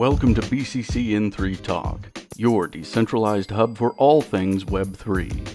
Welcome 0.00 0.34
to 0.36 0.40
BCCN3 0.40 1.62
Talk, 1.62 2.24
your 2.38 2.66
decentralized 2.66 3.50
hub 3.50 3.76
for 3.76 3.90
all 3.98 4.22
things 4.22 4.64
Web3. 4.64 5.46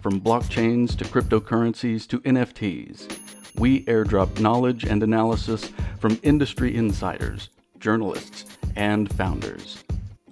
From 0.00 0.22
blockchains 0.22 0.96
to 0.96 1.04
cryptocurrencies 1.04 2.08
to 2.08 2.18
NFTs, 2.20 3.18
we 3.56 3.84
airdrop 3.84 4.40
knowledge 4.40 4.84
and 4.84 5.02
analysis 5.02 5.70
from 6.00 6.18
industry 6.22 6.74
insiders, 6.74 7.50
journalists, 7.78 8.46
and 8.74 9.12
founders. 9.12 9.84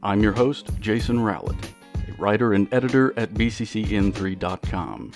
I'm 0.02 0.22
your 0.22 0.32
host, 0.32 0.70
Jason 0.80 1.18
Rowlett, 1.18 1.62
a 2.08 2.12
writer 2.14 2.54
and 2.54 2.72
editor 2.72 3.12
at 3.18 3.34
BCCN3.com. 3.34 5.12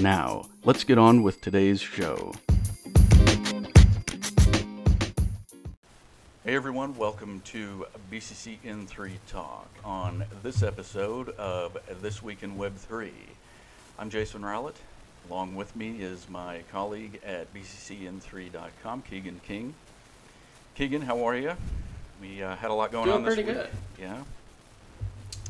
Now, 0.00 0.44
let's 0.62 0.84
get 0.84 0.98
on 0.98 1.24
with 1.24 1.40
today's 1.40 1.80
show. 1.80 2.34
Hey 6.48 6.54
everyone, 6.54 6.96
welcome 6.96 7.42
to 7.44 7.84
BCCN3 8.10 9.10
Talk. 9.28 9.68
On 9.84 10.24
this 10.42 10.62
episode 10.62 11.28
of 11.36 11.76
This 12.00 12.22
Week 12.22 12.42
in 12.42 12.56
Web3, 12.56 13.10
I'm 13.98 14.08
Jason 14.08 14.40
Rowlett. 14.40 14.76
Along 15.28 15.56
with 15.56 15.76
me 15.76 16.00
is 16.00 16.26
my 16.30 16.62
colleague 16.72 17.20
at 17.22 17.52
BCCN3.com, 17.52 19.02
Keegan 19.02 19.42
King. 19.46 19.74
Keegan, 20.74 21.02
how 21.02 21.22
are 21.28 21.36
you? 21.36 21.52
We 22.18 22.42
uh, 22.42 22.56
had 22.56 22.70
a 22.70 22.74
lot 22.74 22.92
going 22.92 23.04
Doing 23.04 23.16
on 23.18 23.24
this 23.24 23.34
pretty 23.34 23.46
week. 23.46 23.58
good. 23.60 23.70
Yeah, 24.00 24.22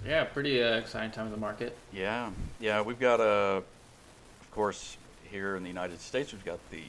Yeah, 0.05 0.25
pretty 0.25 0.61
uh, 0.61 0.79
exciting 0.79 1.13
time 1.13 1.27
in 1.27 1.31
the 1.31 1.39
market. 1.39 1.79
yeah, 1.93 2.31
yeah. 2.59 2.81
We've 2.83 2.99
got 2.99 3.21
a, 3.21 3.63
of 3.63 4.51
course, 4.51 4.97
here 5.31 5.55
in 5.55 5.63
the 5.63 5.69
United 5.69 6.01
States, 6.01 6.33
we've 6.33 6.45
got 6.45 6.59
the 6.73 6.83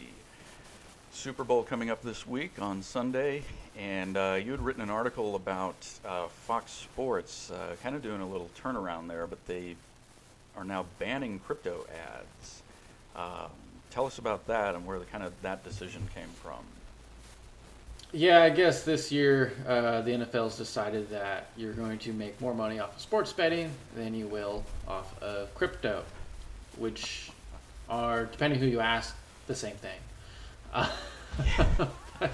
Super 1.11 1.43
Bowl 1.43 1.63
coming 1.63 1.89
up 1.89 2.01
this 2.01 2.25
week 2.27 2.61
on 2.61 2.81
Sunday, 2.81 3.43
and 3.77 4.15
uh, 4.15 4.37
you 4.43 4.51
had 4.51 4.61
written 4.61 4.81
an 4.81 4.89
article 4.89 5.35
about 5.35 5.75
uh, 6.05 6.27
Fox 6.27 6.71
Sports, 6.71 7.51
uh, 7.51 7.75
kind 7.83 7.95
of 7.95 8.01
doing 8.01 8.21
a 8.21 8.27
little 8.27 8.49
turnaround 8.61 9.07
there, 9.07 9.27
but 9.27 9.45
they 9.47 9.75
are 10.55 10.63
now 10.63 10.85
banning 10.99 11.39
crypto 11.39 11.85
ads. 11.91 12.61
Um, 13.15 13.49
tell 13.91 14.05
us 14.05 14.17
about 14.17 14.47
that 14.47 14.75
and 14.75 14.85
where 14.85 14.99
the 14.99 15.05
kind 15.05 15.23
of 15.23 15.33
that 15.41 15.63
decision 15.63 16.07
came 16.13 16.29
from. 16.41 16.59
Yeah, 18.11 18.41
I 18.41 18.49
guess 18.49 18.83
this 18.83 19.11
year 19.11 19.53
uh, 19.67 20.01
the 20.01 20.11
NFL's 20.11 20.57
decided 20.57 21.09
that 21.09 21.49
you're 21.57 21.73
going 21.73 21.99
to 21.99 22.13
make 22.13 22.39
more 22.41 22.55
money 22.55 22.79
off 22.79 22.95
of 22.95 23.01
sports 23.01 23.33
betting 23.33 23.71
than 23.95 24.15
you 24.15 24.27
will 24.27 24.63
off 24.87 25.21
of 25.21 25.53
crypto, 25.53 26.03
which 26.77 27.29
are, 27.89 28.25
depending 28.25 28.59
who 28.59 28.67
you 28.67 28.79
ask, 28.79 29.15
the 29.47 29.55
same 29.55 29.75
thing. 29.75 29.97
Uh, 30.73 30.89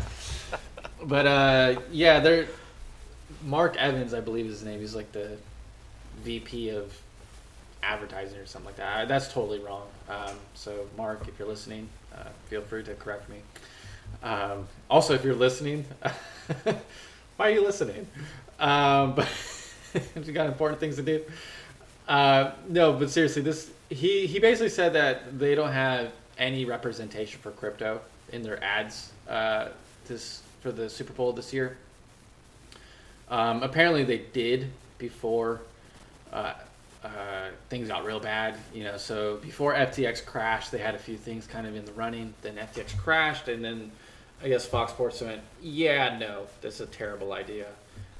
but 1.04 1.28
uh, 1.28 1.76
yeah, 1.92 2.20
they're 2.20 2.48
Mark 3.44 3.76
Evans, 3.78 4.14
I 4.14 4.22
believe 4.22 4.46
is 4.46 4.60
his 4.60 4.64
name. 4.64 4.80
He's 4.80 4.96
like 4.96 5.12
the 5.12 5.38
VP 6.24 6.70
of 6.70 6.98
advertising 7.84 8.40
or 8.40 8.46
something 8.46 8.68
like 8.68 8.78
that. 8.78 9.08
That's 9.08 9.32
totally 9.32 9.60
wrong. 9.60 9.88
Um, 10.10 10.36
so, 10.54 10.88
Mark, 10.98 11.28
if 11.28 11.38
you're 11.38 11.48
listening, 11.48 11.88
uh, 12.16 12.30
feel 12.48 12.62
free 12.62 12.84
to 12.84 12.94
correct 12.96 13.30
me. 13.30 13.38
Um, 14.24 14.68
also, 14.90 15.14
if 15.14 15.24
you're 15.24 15.36
listening, 15.36 15.86
why 17.38 17.48
are 17.48 17.50
you 17.50 17.64
listening? 17.64 18.08
Um, 18.60 19.16
but 19.16 19.30
you 20.26 20.32
got 20.32 20.48
important 20.48 20.80
things 20.80 20.96
to 20.96 21.04
do. 21.04 21.24
Uh, 22.08 22.52
no, 22.70 22.94
but 22.94 23.10
seriously, 23.10 23.42
this 23.42 23.72
he 23.90 24.28
he 24.28 24.40
basically 24.40 24.70
said 24.70 24.94
that 24.94 25.40
they 25.40 25.56
don't 25.56 25.72
have 25.72 26.12
any 26.38 26.66
representation 26.66 27.40
for 27.42 27.52
crypto 27.52 28.00
in 28.36 28.44
their 28.44 28.62
ads 28.64 29.12
uh, 29.30 29.70
this 30.08 30.42
for 30.62 30.72
the 30.72 30.90
Super 30.90 31.14
Bowl 31.14 31.32
this 31.32 31.54
year. 31.54 31.78
Um, 33.30 33.64
apparently, 33.64 34.04
they 34.04 34.20
did 34.34 34.70
before 34.98 35.62
uh, 36.32 36.54
uh, 37.04 37.10
things 37.70 37.88
got 37.88 38.06
real 38.06 38.20
bad. 38.20 38.56
You 38.74 38.84
know, 38.84 38.98
so 38.98 39.38
before 39.38 39.74
FTX 39.74 40.26
crashed, 40.26 40.72
they 40.72 40.78
had 40.78 40.94
a 40.96 41.00
few 41.00 41.18
things 41.18 41.48
kind 41.48 41.66
of 41.66 41.76
in 41.76 41.86
the 41.86 41.94
running. 41.94 42.34
Then 42.42 42.56
FTX 42.56 42.98
crashed, 42.98 43.48
and 43.48 43.64
then 43.64 43.92
I 44.44 44.50
guess 44.50 44.66
Fox 44.66 44.92
Sports 44.92 45.22
went, 45.22 45.42
"Yeah, 45.62 46.18
no, 46.18 46.48
that's 46.62 46.82
a 46.82 46.86
terrible 46.86 47.34
idea. 47.34 47.68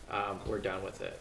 Um, 0.10 0.40
we're 0.48 0.60
done 0.60 0.84
with 0.84 1.02
it." 1.02 1.20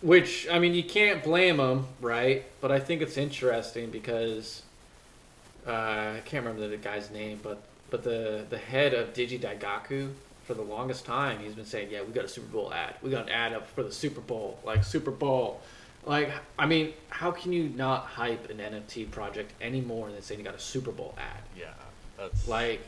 Which 0.00 0.48
I 0.50 0.58
mean, 0.58 0.74
you 0.74 0.84
can't 0.84 1.22
blame 1.22 1.58
them, 1.58 1.86
right? 2.00 2.44
But 2.60 2.72
I 2.72 2.80
think 2.80 3.02
it's 3.02 3.16
interesting 3.16 3.90
because 3.90 4.62
uh, 5.66 5.70
I 6.16 6.22
can't 6.24 6.44
remember 6.44 6.68
the 6.68 6.76
guy's 6.76 7.10
name, 7.10 7.40
but 7.42 7.62
but 7.94 8.02
the 8.02 8.44
the 8.50 8.58
head 8.58 8.92
of 8.92 9.14
Digidaigaku 9.14 10.10
for 10.42 10.54
the 10.54 10.62
longest 10.62 11.06
time, 11.06 11.38
he's 11.38 11.54
been 11.54 11.64
saying, 11.64 11.90
"Yeah, 11.92 12.02
we 12.02 12.12
got 12.12 12.24
a 12.24 12.28
Super 12.28 12.48
Bowl 12.48 12.74
ad. 12.74 12.96
We 13.02 13.08
got 13.08 13.26
an 13.26 13.28
ad 13.28 13.52
up 13.52 13.68
for 13.68 13.84
the 13.84 13.92
Super 13.92 14.20
Bowl, 14.20 14.58
like 14.64 14.82
Super 14.82 15.12
Bowl." 15.12 15.60
Like, 16.04 16.32
I 16.58 16.66
mean, 16.66 16.92
how 17.08 17.30
can 17.30 17.52
you 17.52 17.68
not 17.68 18.06
hype 18.06 18.50
an 18.50 18.58
NFT 18.58 19.12
project 19.12 19.52
any 19.60 19.80
more 19.80 20.10
than 20.10 20.20
saying 20.22 20.40
you 20.40 20.44
got 20.44 20.56
a 20.56 20.58
Super 20.58 20.90
Bowl 20.90 21.14
ad? 21.16 21.40
Yeah, 21.56 21.66
that's 22.18 22.48
Like, 22.48 22.80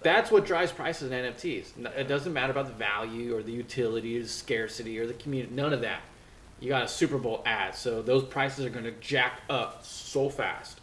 that's 0.00 0.30
what 0.30 0.46
drives 0.46 0.70
prices 0.70 1.10
in 1.10 1.24
NFTs. 1.24 1.84
It 1.96 2.06
doesn't 2.06 2.32
matter 2.32 2.52
about 2.52 2.66
the 2.66 2.72
value 2.72 3.36
or 3.36 3.42
the 3.42 3.50
utility 3.50 4.16
or 4.16 4.22
the 4.22 4.28
scarcity 4.28 4.96
or 5.00 5.08
the 5.08 5.14
community. 5.14 5.52
None 5.56 5.72
of 5.72 5.80
that. 5.80 6.02
You 6.60 6.68
got 6.68 6.84
a 6.84 6.88
Super 6.88 7.18
Bowl 7.18 7.42
ad, 7.44 7.74
so 7.74 8.00
those 8.00 8.22
prices 8.22 8.64
are 8.64 8.70
going 8.70 8.84
to 8.84 8.94
jack 9.00 9.40
up 9.50 9.84
so 9.84 10.28
fast. 10.28 10.80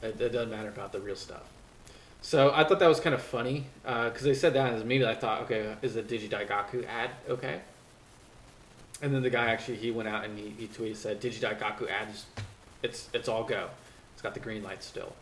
It, 0.00 0.20
it 0.20 0.28
doesn't 0.28 0.50
matter 0.50 0.68
about 0.68 0.92
the 0.92 1.00
real 1.00 1.16
stuff. 1.16 1.42
So 2.26 2.50
I 2.52 2.64
thought 2.64 2.80
that 2.80 2.88
was 2.88 2.98
kind 2.98 3.14
of 3.14 3.22
funny 3.22 3.66
because 3.84 4.22
they 4.22 4.34
said 4.34 4.52
that, 4.54 4.72
and 4.72 4.82
immediately 4.82 5.14
I 5.14 5.16
thought, 5.16 5.42
okay, 5.42 5.76
is 5.80 5.94
the 5.94 6.02
Digidaigaku 6.02 6.84
ad 6.88 7.10
okay? 7.28 7.60
And 9.00 9.14
then 9.14 9.22
the 9.22 9.30
guy 9.30 9.46
actually 9.46 9.76
he 9.76 9.92
went 9.92 10.08
out 10.08 10.24
and 10.24 10.36
he, 10.36 10.48
he 10.58 10.66
tweeted 10.66 10.96
said 10.96 11.20
Digidaigaku 11.20 11.88
ad 11.88 12.08
is 12.12 12.26
it's 12.82 13.08
it's 13.12 13.28
all 13.28 13.44
go. 13.44 13.68
It's 14.14 14.22
got 14.22 14.34
the 14.34 14.40
green 14.40 14.64
light 14.64 14.82
still. 14.82 15.12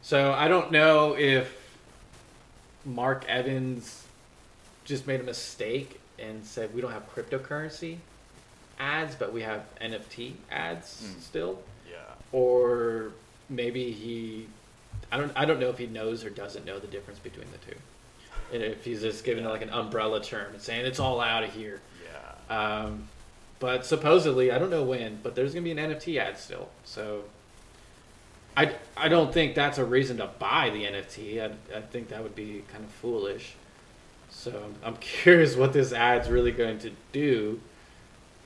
So 0.00 0.32
I 0.32 0.48
don't 0.48 0.72
know 0.72 1.14
if 1.18 1.54
Mark 2.86 3.26
Evans 3.28 4.06
just 4.86 5.06
made 5.06 5.20
a 5.20 5.24
mistake 5.24 6.00
and 6.18 6.46
said 6.46 6.74
we 6.74 6.80
don't 6.80 6.92
have 6.92 7.14
cryptocurrency 7.14 7.98
ads, 8.80 9.14
but 9.16 9.34
we 9.34 9.42
have 9.42 9.64
NFT 9.82 10.32
ads 10.50 11.02
Mm. 11.04 11.20
still, 11.20 11.58
yeah. 11.86 11.98
or 12.32 13.10
maybe 13.50 13.92
he, 13.92 14.46
I 15.12 15.18
don't, 15.18 15.32
I 15.36 15.44
don't 15.44 15.60
know 15.60 15.68
if 15.68 15.78
he 15.78 15.86
knows 15.86 16.24
or 16.24 16.30
doesn't 16.30 16.64
know 16.64 16.78
the 16.78 16.88
difference 16.88 17.20
between 17.20 17.46
the 17.52 17.58
two, 17.70 17.78
and 18.52 18.62
if 18.62 18.84
he's 18.84 19.02
just 19.02 19.24
giving 19.24 19.44
it 19.44 19.48
like 19.48 19.62
an 19.62 19.70
umbrella 19.70 20.22
term 20.22 20.52
and 20.52 20.60
saying 20.60 20.86
it's 20.86 20.98
all 20.98 21.20
out 21.20 21.44
of 21.44 21.52
here. 21.52 21.80
Yeah. 22.48 22.56
Um, 22.56 23.08
but 23.60 23.86
supposedly, 23.86 24.50
I 24.50 24.58
don't 24.58 24.70
know 24.70 24.82
when, 24.82 25.20
but 25.22 25.34
there's 25.34 25.54
gonna 25.54 25.62
be 25.62 25.70
an 25.70 25.78
NFT 25.78 26.18
ad 26.18 26.38
still. 26.38 26.68
So 26.84 27.24
I, 28.56 28.74
I 28.96 29.08
don't 29.08 29.32
think 29.32 29.54
that's 29.54 29.78
a 29.78 29.84
reason 29.84 30.18
to 30.18 30.26
buy 30.38 30.70
the 30.70 30.84
NFT. 30.84 31.40
I, 31.42 31.76
I 31.76 31.80
think 31.80 32.08
that 32.08 32.22
would 32.22 32.34
be 32.34 32.64
kind 32.72 32.84
of 32.84 32.90
foolish. 32.90 33.54
So 34.30 34.50
I'm, 34.50 34.74
I'm 34.84 34.96
curious 35.00 35.56
what 35.56 35.72
this 35.72 35.92
ad's 35.92 36.28
really 36.28 36.52
going 36.52 36.78
to 36.80 36.90
do, 37.12 37.60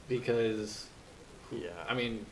because 0.09 0.87
Yeah. 1.51 1.71
I 1.89 1.95
mean, 1.95 2.27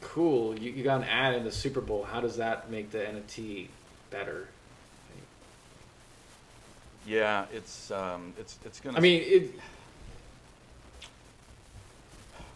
cool. 0.00 0.58
You, 0.58 0.72
you 0.72 0.84
got 0.84 1.02
an 1.02 1.08
ad 1.08 1.34
in 1.34 1.44
the 1.44 1.52
Super 1.52 1.80
Bowl. 1.80 2.04
How 2.04 2.20
does 2.20 2.36
that 2.36 2.70
make 2.70 2.90
the 2.90 2.98
NFT 2.98 3.68
better? 4.10 4.48
Yeah, 7.06 7.46
it's 7.52 7.90
um, 7.90 8.34
it's 8.38 8.58
it's 8.64 8.80
gonna. 8.80 8.98
I 8.98 9.00
mean, 9.00 9.22
it, 9.24 9.54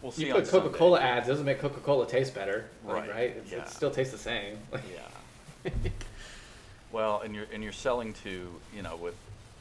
we'll 0.01 0.11
see 0.11 0.27
you 0.27 0.33
put 0.33 0.47
Coca 0.49 0.69
Cola 0.69 0.99
ads 0.99 1.27
doesn't 1.27 1.45
make 1.45 1.59
Coca 1.59 1.79
Cola 1.79 2.05
taste 2.05 2.35
better, 2.35 2.65
like, 2.85 2.95
Right, 2.95 3.09
right? 3.09 3.35
It's, 3.37 3.51
yeah. 3.51 3.59
It 3.59 3.69
still 3.69 3.91
tastes 3.91 4.11
the 4.11 4.19
same. 4.19 4.57
Yeah. 4.73 5.71
well, 6.91 7.21
and 7.21 7.33
you're 7.33 7.45
and 7.53 7.63
you're 7.63 7.71
selling 7.71 8.13
to 8.25 8.49
you 8.75 8.81
know 8.81 8.97
with 8.97 9.15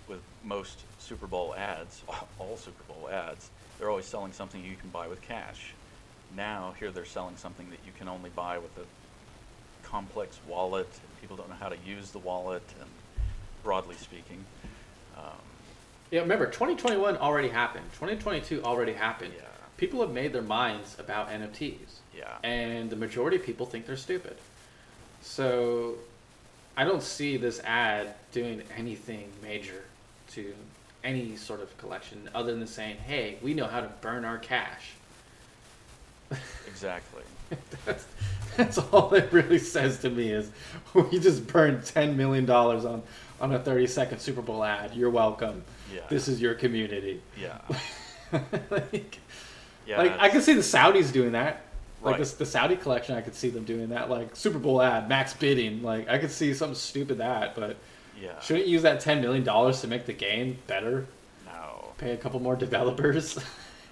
with 0.08 0.20
most 0.44 0.80
Super 0.98 1.28
Bowl 1.28 1.54
ads, 1.54 2.02
all 2.38 2.56
Super 2.56 2.82
Bowl 2.92 3.08
ads, 3.10 3.48
they're 3.78 3.90
always 3.90 4.06
selling 4.06 4.32
something 4.32 4.64
you 4.64 4.76
can 4.76 4.90
buy 4.90 5.06
with 5.06 5.22
cash. 5.22 5.72
Now 6.36 6.74
here 6.78 6.90
they're 6.90 7.04
selling 7.04 7.36
something 7.36 7.68
that 7.70 7.78
you 7.84 7.92
can 7.98 8.08
only 8.08 8.30
buy 8.30 8.58
with 8.58 8.76
a 8.78 9.86
complex 9.86 10.38
wallet. 10.48 10.88
People 11.20 11.36
don't 11.36 11.48
know 11.48 11.56
how 11.56 11.68
to 11.68 11.76
use 11.84 12.10
the 12.10 12.18
wallet, 12.18 12.62
and 12.80 12.88
broadly 13.62 13.96
speaking, 13.96 14.44
um, 15.16 15.24
Yeah, 16.10 16.20
remember, 16.20 16.46
2021 16.46 17.16
already 17.18 17.48
happened. 17.48 17.84
2022 17.94 18.62
already 18.62 18.92
happened. 18.92 19.32
Yeah. 19.36 19.44
People 19.76 20.00
have 20.00 20.10
made 20.10 20.32
their 20.32 20.42
minds 20.42 20.96
about 20.98 21.28
NFTs. 21.30 22.00
yeah, 22.16 22.36
And 22.42 22.90
the 22.90 22.96
majority 22.96 23.36
of 23.36 23.44
people 23.44 23.66
think 23.66 23.86
they're 23.86 23.96
stupid. 23.96 24.36
So 25.22 25.96
I 26.76 26.84
don't 26.84 27.02
see 27.02 27.36
this 27.36 27.60
ad 27.60 28.14
doing 28.32 28.62
anything 28.76 29.30
major 29.42 29.84
to 30.32 30.54
any 31.02 31.36
sort 31.36 31.60
of 31.60 31.76
collection 31.78 32.28
other 32.34 32.54
than 32.54 32.66
saying, 32.66 32.96
hey, 32.96 33.38
we 33.42 33.54
know 33.54 33.66
how 33.66 33.80
to 33.80 33.88
burn 34.00 34.24
our 34.24 34.38
cash. 34.38 34.92
Exactly. 36.66 37.22
that's, 37.84 38.06
That's 38.56 38.78
all 38.78 39.12
it 39.14 39.32
really 39.32 39.58
says 39.58 39.98
to 40.00 40.10
me 40.10 40.30
is 40.30 40.50
we 40.94 41.18
just 41.18 41.46
burned 41.46 41.84
ten 41.84 42.16
million 42.16 42.44
dollars 42.46 42.84
on 42.84 43.02
on 43.40 43.52
a 43.54 43.58
thirty 43.58 43.86
second 43.86 44.18
Super 44.18 44.42
Bowl 44.42 44.62
ad. 44.64 44.94
You're 44.94 45.10
welcome. 45.10 45.62
Yeah. 45.94 46.00
This 46.08 46.28
is 46.28 46.40
your 46.40 46.54
community. 46.54 47.20
yeah. 47.40 47.58
like, 48.70 49.18
Yeah. 49.86 49.98
like 49.98 50.18
I 50.20 50.28
can 50.28 50.42
see 50.42 50.54
the 50.54 50.60
Saudis 50.60 51.12
doing 51.12 51.32
that. 51.32 51.62
Like 52.02 52.12
Right. 52.12 52.18
this, 52.20 52.32
the 52.32 52.46
Saudi 52.46 52.76
collection, 52.76 53.14
I 53.14 53.20
could 53.20 53.34
see 53.34 53.50
them 53.50 53.64
doing 53.64 53.90
that. 53.90 54.08
Like 54.10 54.34
Super 54.36 54.58
Bowl 54.58 54.80
ad, 54.80 55.08
max 55.08 55.34
bidding. 55.34 55.82
Like 55.82 56.08
I 56.08 56.18
could 56.18 56.30
see 56.30 56.52
something 56.54 56.74
stupid 56.76 57.18
that, 57.18 57.54
but 57.54 57.76
Yeah. 58.20 58.38
shouldn't 58.40 58.66
you 58.66 58.72
use 58.74 58.82
that 58.82 59.00
ten 59.00 59.20
million 59.20 59.44
dollars 59.44 59.80
to 59.82 59.86
make 59.88 60.06
the 60.06 60.12
game 60.12 60.58
better? 60.66 61.06
No. 61.46 61.92
Pay 61.98 62.12
a 62.12 62.16
couple 62.16 62.40
more 62.40 62.56
developers. 62.56 63.38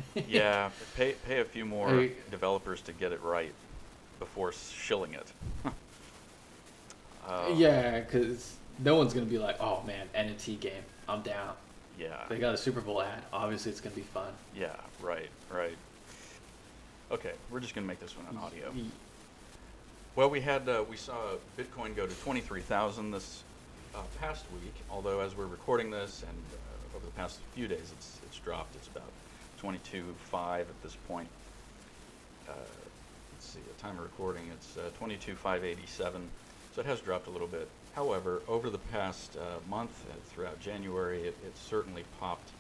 Yeah. 0.29 0.71
Pay 0.97 1.13
pay 1.27 1.41
a 1.41 1.45
few 1.45 1.65
more 1.65 2.09
developers 2.31 2.81
to 2.83 2.93
get 2.93 3.13
it 3.13 3.23
right 3.23 3.53
before 4.19 4.53
shilling 4.53 5.15
it. 5.15 5.27
Uh, 7.27 7.53
yeah, 7.57 8.01
because 8.01 8.57
no 8.79 8.97
one's 8.97 9.15
gonna 9.15 9.27
be 9.27 9.39
like, 9.39 9.57
"Oh 9.61 9.83
man, 9.87 10.09
NFT 10.15 10.59
game, 10.61 10.83
I'm 11.09 11.23
down." 11.23 11.55
Yeah. 11.99 12.25
They 12.29 12.39
got 12.39 12.55
a 12.55 12.57
Super 12.57 12.81
Bowl 12.81 13.03
ad. 13.03 13.23
Obviously, 13.33 13.73
it's 13.73 13.81
gonna 13.81 13.95
be 13.95 14.03
fun. 14.03 14.33
Yeah. 14.57 14.75
Right. 15.01 15.29
Right. 15.51 15.77
Okay. 17.11 17.33
We're 17.51 17.61
just 17.61 17.75
gonna 17.75 17.87
make 17.87 18.01
this 18.01 18.17
one 18.17 18.27
an 18.31 18.39
audio. 18.39 18.73
Well, 20.17 20.31
we 20.31 20.41
had 20.41 20.69
uh, 20.69 20.85
we 20.89 20.97
saw 20.97 21.15
Bitcoin 21.57 21.95
go 21.95 22.07
to 22.07 22.15
twenty 22.23 22.41
three 22.41 22.61
thousand 22.61 23.11
this 23.11 23.43
uh, 23.95 23.99
past 24.21 24.45
week. 24.53 24.75
Although 24.91 25.21
as 25.21 25.37
we're 25.37 25.47
recording 25.47 25.91
this 25.91 26.23
and 26.23 26.39
uh, 26.53 26.97
over 26.97 27.05
the 27.05 27.13
past 27.13 27.39
few 27.55 27.69
days, 27.69 27.93
it's 27.97 28.19
it's 28.25 28.39
dropped. 28.39 28.75
It's 28.77 28.89
about 28.89 29.11
twenty 29.59 29.79
two 29.79 30.15
five 30.31 30.69
at 30.69 30.83
this 30.83 30.97
point. 31.07 31.29
Uh, 32.49 32.53
let's 33.33 33.47
see, 33.47 33.61
the 33.61 33.83
time 33.83 33.97
of 33.99 34.03
recording, 34.03 34.45
it's 34.53 34.77
uh, 34.77 34.91
twenty 34.99 35.17
two 35.17 35.35
five 35.35 35.65
eighty 35.65 35.87
seven. 35.87 36.29
So 36.75 36.81
it 36.81 36.87
has 36.87 37.01
dropped 37.01 37.27
a 37.27 37.31
little 37.31 37.49
bit. 37.49 37.69
However, 37.95 38.43
over 38.49 38.71
the 38.71 38.79
past 38.79 39.37
uh, 39.37 39.59
month, 39.69 40.05
uh, 40.11 40.15
throughout 40.27 40.61
January, 40.61 41.23
it, 41.23 41.37
it 41.45 41.57
certainly 41.57 42.05
popped 42.21 42.51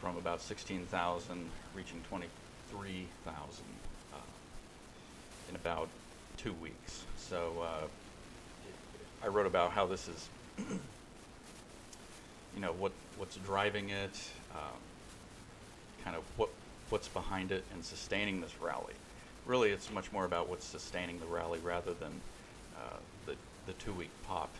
from 0.00 0.16
about 0.16 0.40
sixteen 0.40 0.84
thousand, 0.86 1.48
reaching 1.74 2.02
twenty 2.08 2.26
three 2.70 3.06
thousand. 3.24 3.64
Uh, 4.12 4.16
in 5.48 5.56
about 5.56 5.88
two 6.36 6.52
weeks. 6.54 7.04
So 7.16 7.52
uh, 7.62 7.86
I 9.22 9.28
wrote 9.28 9.46
about 9.46 9.72
how 9.72 9.86
this 9.86 10.08
is, 10.08 10.28
you 10.58 10.80
know, 12.60 12.72
what 12.72 12.92
what's 13.18 13.36
driving 13.36 13.90
it, 13.90 14.18
um, 14.54 14.78
kind 16.10 16.20
of 16.20 16.38
what 16.38 16.48
what's 16.88 17.08
behind 17.08 17.52
it, 17.52 17.62
and 17.72 17.84
sustaining 17.84 18.40
this 18.40 18.52
rally. 18.60 18.94
Really, 19.46 19.70
it's 19.70 19.92
much 19.92 20.10
more 20.12 20.24
about 20.24 20.48
what's 20.48 20.64
sustaining 20.64 21.20
the 21.20 21.26
rally 21.26 21.60
rather 21.62 21.94
than 21.94 22.20
uh, 22.76 22.96
the 23.26 23.36
the 23.66 23.72
two 23.74 23.92
week 23.92 24.10
pop. 24.26 24.50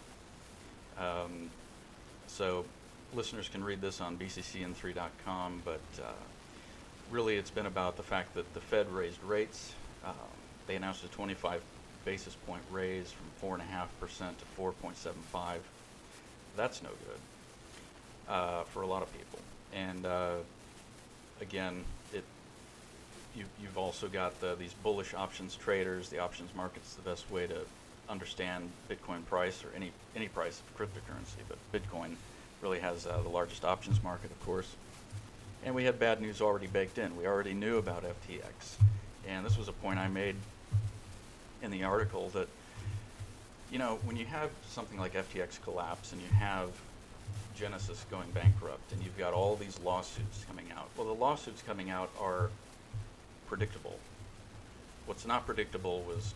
Um, 0.97 1.50
so 2.29 2.64
listeners 3.14 3.49
can 3.49 3.64
read 3.64 3.81
this 3.81 4.00
on 4.00 4.17
bccn3.com, 4.17 5.62
but 5.64 5.81
uh, 6.00 6.12
really 7.11 7.35
it's 7.35 7.50
been 7.50 7.67
about 7.67 7.97
the 7.97 8.02
fact 8.05 8.35
that 8.35 8.52
the 8.55 8.61
Fed 8.61 8.88
raised 8.93 9.23
rates. 9.25 9.73
Um, 10.05 10.14
they 10.69 10.76
announced 10.76 11.05
a 11.05 11.08
25 11.08 11.62
basis 12.05 12.37
point 12.47 12.62
raise 12.70 13.12
from 13.41 13.58
4.5% 13.58 13.67
to 14.19 14.44
4.75. 14.56 15.56
That's 16.56 16.82
no 16.82 16.91
good 16.91 18.32
uh, 18.32 18.62
for 18.64 18.82
a 18.82 18.87
lot 18.87 19.02
of 19.02 19.12
people. 19.12 19.41
And 19.75 20.06
uh, 20.06 20.37
again, 21.40 21.84
it 22.12 22.25
you, 23.37 23.44
you've 23.62 23.78
also 23.78 24.08
got 24.08 24.40
the, 24.40 24.54
these 24.56 24.75
bullish 24.82 25.14
options 25.14 25.56
traders. 25.56 26.08
The 26.08 26.19
options 26.19 26.50
market's 26.54 26.94
the 26.94 27.02
best 27.02 27.31
way 27.31 27.46
to 27.46 27.60
understand 28.08 28.70
Bitcoin 28.88 29.25
price 29.26 29.64
or 29.64 29.75
any 29.76 29.92
any 30.16 30.28
price 30.28 30.60
of 30.60 30.78
cryptocurrency, 30.78 31.42
but 31.48 31.58
Bitcoin 31.72 32.16
really 32.60 32.81
has 32.81 33.06
uh, 33.06 33.20
the 33.22 33.28
largest 33.28 33.64
options 33.64 34.02
market, 34.02 34.31
of 34.31 34.44
course. 34.44 34.75
And 35.64 35.75
we 35.75 35.84
had 35.84 35.98
bad 35.98 36.20
news 36.20 36.40
already 36.40 36.66
baked 36.66 36.98
in. 36.98 37.16
We 37.16 37.26
already 37.26 37.54
knew 37.54 37.78
about 37.78 38.02
FTX. 38.02 38.76
And 39.28 39.44
this 39.44 39.58
was 39.58 39.69
a 39.69 39.72
point 39.72 39.98
I 39.98 40.08
made 40.08 40.37
in 41.62 41.70
the 41.70 41.84
article 41.84 42.31
that, 42.31 42.48
you 43.70 43.78
know, 43.78 43.98
when 44.04 44.16
you 44.16 44.25
have 44.26 44.50
something 44.69 44.98
like 44.98 45.14
FTX 45.14 45.62
collapse 45.62 46.12
and 46.12 46.20
you 46.20 46.28
have 46.28 46.70
Genesis 47.54 48.04
going 48.10 48.30
bankrupt 48.30 48.92
and 48.92 49.02
you've 49.02 49.18
got 49.18 49.32
all 49.32 49.56
these 49.56 49.78
lawsuits 49.80 50.44
coming 50.48 50.66
out, 50.76 50.88
well, 50.96 51.06
the 51.06 51.12
lawsuits 51.12 51.62
coming 51.62 51.90
out 51.90 52.10
are 52.20 52.50
predictable. 53.46 53.98
What's 55.06 55.26
not 55.26 55.44
predictable 55.44 56.02
was, 56.02 56.34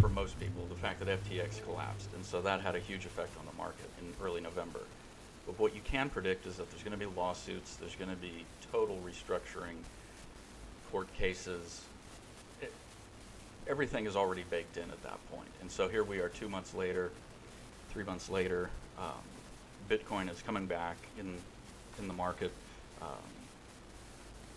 for 0.00 0.08
most 0.08 0.38
people, 0.40 0.66
the 0.68 0.74
fact 0.74 1.00
that 1.00 1.08
FTX 1.08 1.62
collapsed. 1.64 2.08
And 2.14 2.24
so 2.24 2.42
that 2.42 2.60
had 2.60 2.74
a 2.74 2.80
huge 2.80 3.06
effect 3.06 3.30
on 3.38 3.46
the 3.46 3.56
market 3.56 3.88
in 4.00 4.12
early 4.24 4.40
November. 4.40 4.80
But 5.46 5.58
what 5.58 5.74
you 5.74 5.80
can 5.84 6.08
predict 6.08 6.46
is 6.46 6.56
that 6.56 6.70
there's 6.70 6.82
going 6.82 6.98
to 6.98 7.06
be 7.06 7.10
lawsuits, 7.16 7.76
there's 7.76 7.96
going 7.96 8.10
to 8.10 8.16
be 8.16 8.44
total 8.72 8.98
restructuring, 9.04 9.76
court 10.90 11.12
cases. 11.14 11.82
It, 12.60 12.72
everything 13.66 14.06
is 14.06 14.16
already 14.16 14.44
baked 14.50 14.76
in 14.76 14.90
at 14.90 15.02
that 15.02 15.18
point. 15.30 15.48
And 15.60 15.70
so 15.70 15.88
here 15.88 16.04
we 16.04 16.18
are 16.20 16.28
two 16.28 16.48
months 16.48 16.74
later, 16.74 17.10
three 17.90 18.04
months 18.04 18.28
later. 18.28 18.70
Um, 18.98 19.14
Bitcoin 19.92 20.30
is 20.30 20.40
coming 20.40 20.64
back 20.64 20.96
in, 21.18 21.36
in 21.98 22.08
the 22.08 22.14
market 22.14 22.50
um, 23.02 23.08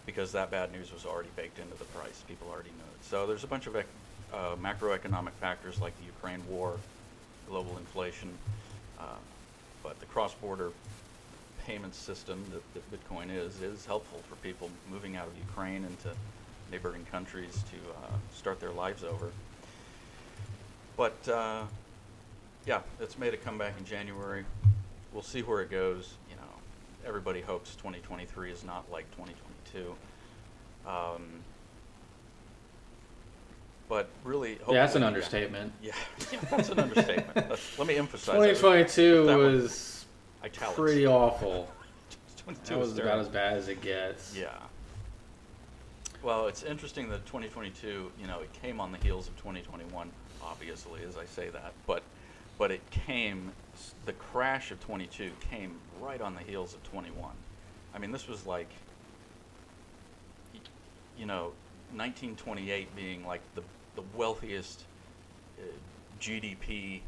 because 0.05 0.31
that 0.31 0.49
bad 0.49 0.71
news 0.71 0.93
was 0.93 1.05
already 1.05 1.27
baked 1.35 1.59
into 1.59 1.75
the 1.75 1.83
price. 1.85 2.23
People 2.25 2.47
already 2.49 2.69
knew 2.69 2.85
it. 2.85 3.03
So 3.03 3.27
there's 3.27 3.43
a 3.43 3.47
bunch 3.47 3.67
of 3.67 3.75
ec- 3.75 3.85
uh, 4.33 4.55
macroeconomic 4.55 5.33
factors 5.41 5.81
like 5.81 5.97
the 5.99 6.05
Ukraine 6.05 6.41
war, 6.49 6.77
global 7.49 7.77
inflation, 7.77 8.29
uh, 8.97 9.03
but 9.83 9.99
the 9.99 10.05
cross-border 10.05 10.71
payment 11.65 11.93
system 11.93 12.41
that, 12.53 12.63
that 12.73 12.91
Bitcoin 12.91 13.25
is 13.29 13.61
is 13.61 13.85
helpful 13.85 14.19
for 14.29 14.35
people 14.35 14.69
moving 14.89 15.17
out 15.17 15.27
of 15.27 15.33
Ukraine 15.37 15.83
into 15.83 16.15
neighboring 16.71 17.05
countries 17.11 17.61
to 17.71 17.77
uh, 17.91 18.07
start 18.33 18.61
their 18.61 18.71
lives 18.71 19.03
over. 19.03 19.31
But 20.95 21.27
uh, 21.27 21.63
yeah, 22.65 22.81
it's 23.01 23.17
made 23.17 23.33
a 23.33 23.37
comeback 23.37 23.73
in 23.77 23.83
January. 23.83 24.45
We'll 25.15 25.23
see 25.23 25.41
where 25.43 25.61
it 25.61 25.71
goes. 25.71 26.15
You 26.29 26.35
know, 26.35 27.07
everybody 27.07 27.39
hopes 27.39 27.73
2023 27.77 28.51
is 28.51 28.65
not 28.65 28.83
like 28.91 29.09
2022. 29.11 29.95
Um, 30.85 31.21
but 33.87 34.09
really, 34.25 34.59
Yeah, 34.67 34.73
that's 34.73 34.95
an 34.95 35.03
understatement. 35.03 35.71
Yeah, 35.81 35.93
yeah, 36.33 36.39
that's 36.51 36.67
an 36.67 36.79
understatement. 36.79 37.33
That's- 37.33 37.79
let 37.79 37.87
me 37.87 37.95
emphasize. 37.95 38.35
that. 38.37 38.55
2022 38.57 39.25
That 39.25 39.37
was 39.37 40.05
Italics. 40.43 40.75
pretty 40.77 41.07
awful. 41.07 41.71
22 42.43 42.73
That 42.73 42.79
was 42.79 42.99
about 42.99 43.19
as 43.19 43.29
bad 43.29 43.55
as 43.55 43.69
it 43.69 43.81
gets. 43.81 44.35
Yeah. 44.37 44.49
Well, 46.23 46.47
it's 46.47 46.63
interesting 46.63 47.07
that 47.09 47.25
2022, 47.25 48.11
you 48.19 48.27
know, 48.27 48.41
it 48.41 48.51
came 48.51 48.81
on 48.81 48.91
the 48.91 48.97
heels 48.97 49.29
of 49.29 49.37
2021, 49.37 50.09
obviously, 50.43 51.03
as 51.07 51.15
I 51.15 51.25
say 51.25 51.47
that, 51.49 51.71
but 51.87 52.03
but 52.57 52.71
it 52.71 52.81
came, 52.91 53.51
the 54.05 54.13
crash 54.13 54.71
of 54.71 54.79
22 54.79 55.31
came 55.49 55.75
right 56.01 56.21
on 56.21 56.35
the 56.35 56.41
heels 56.41 56.73
of 56.73 56.83
21. 56.83 57.31
I 57.93 57.99
mean, 57.99 58.11
this 58.11 58.27
was 58.27 58.45
like, 58.45 58.69
you 61.17 61.25
know, 61.25 61.53
1928 61.93 62.95
being 62.95 63.25
like 63.25 63.41
the 63.55 63.61
the 63.95 64.03
wealthiest 64.17 64.83
uh, 65.57 65.63
GDP 66.19 66.99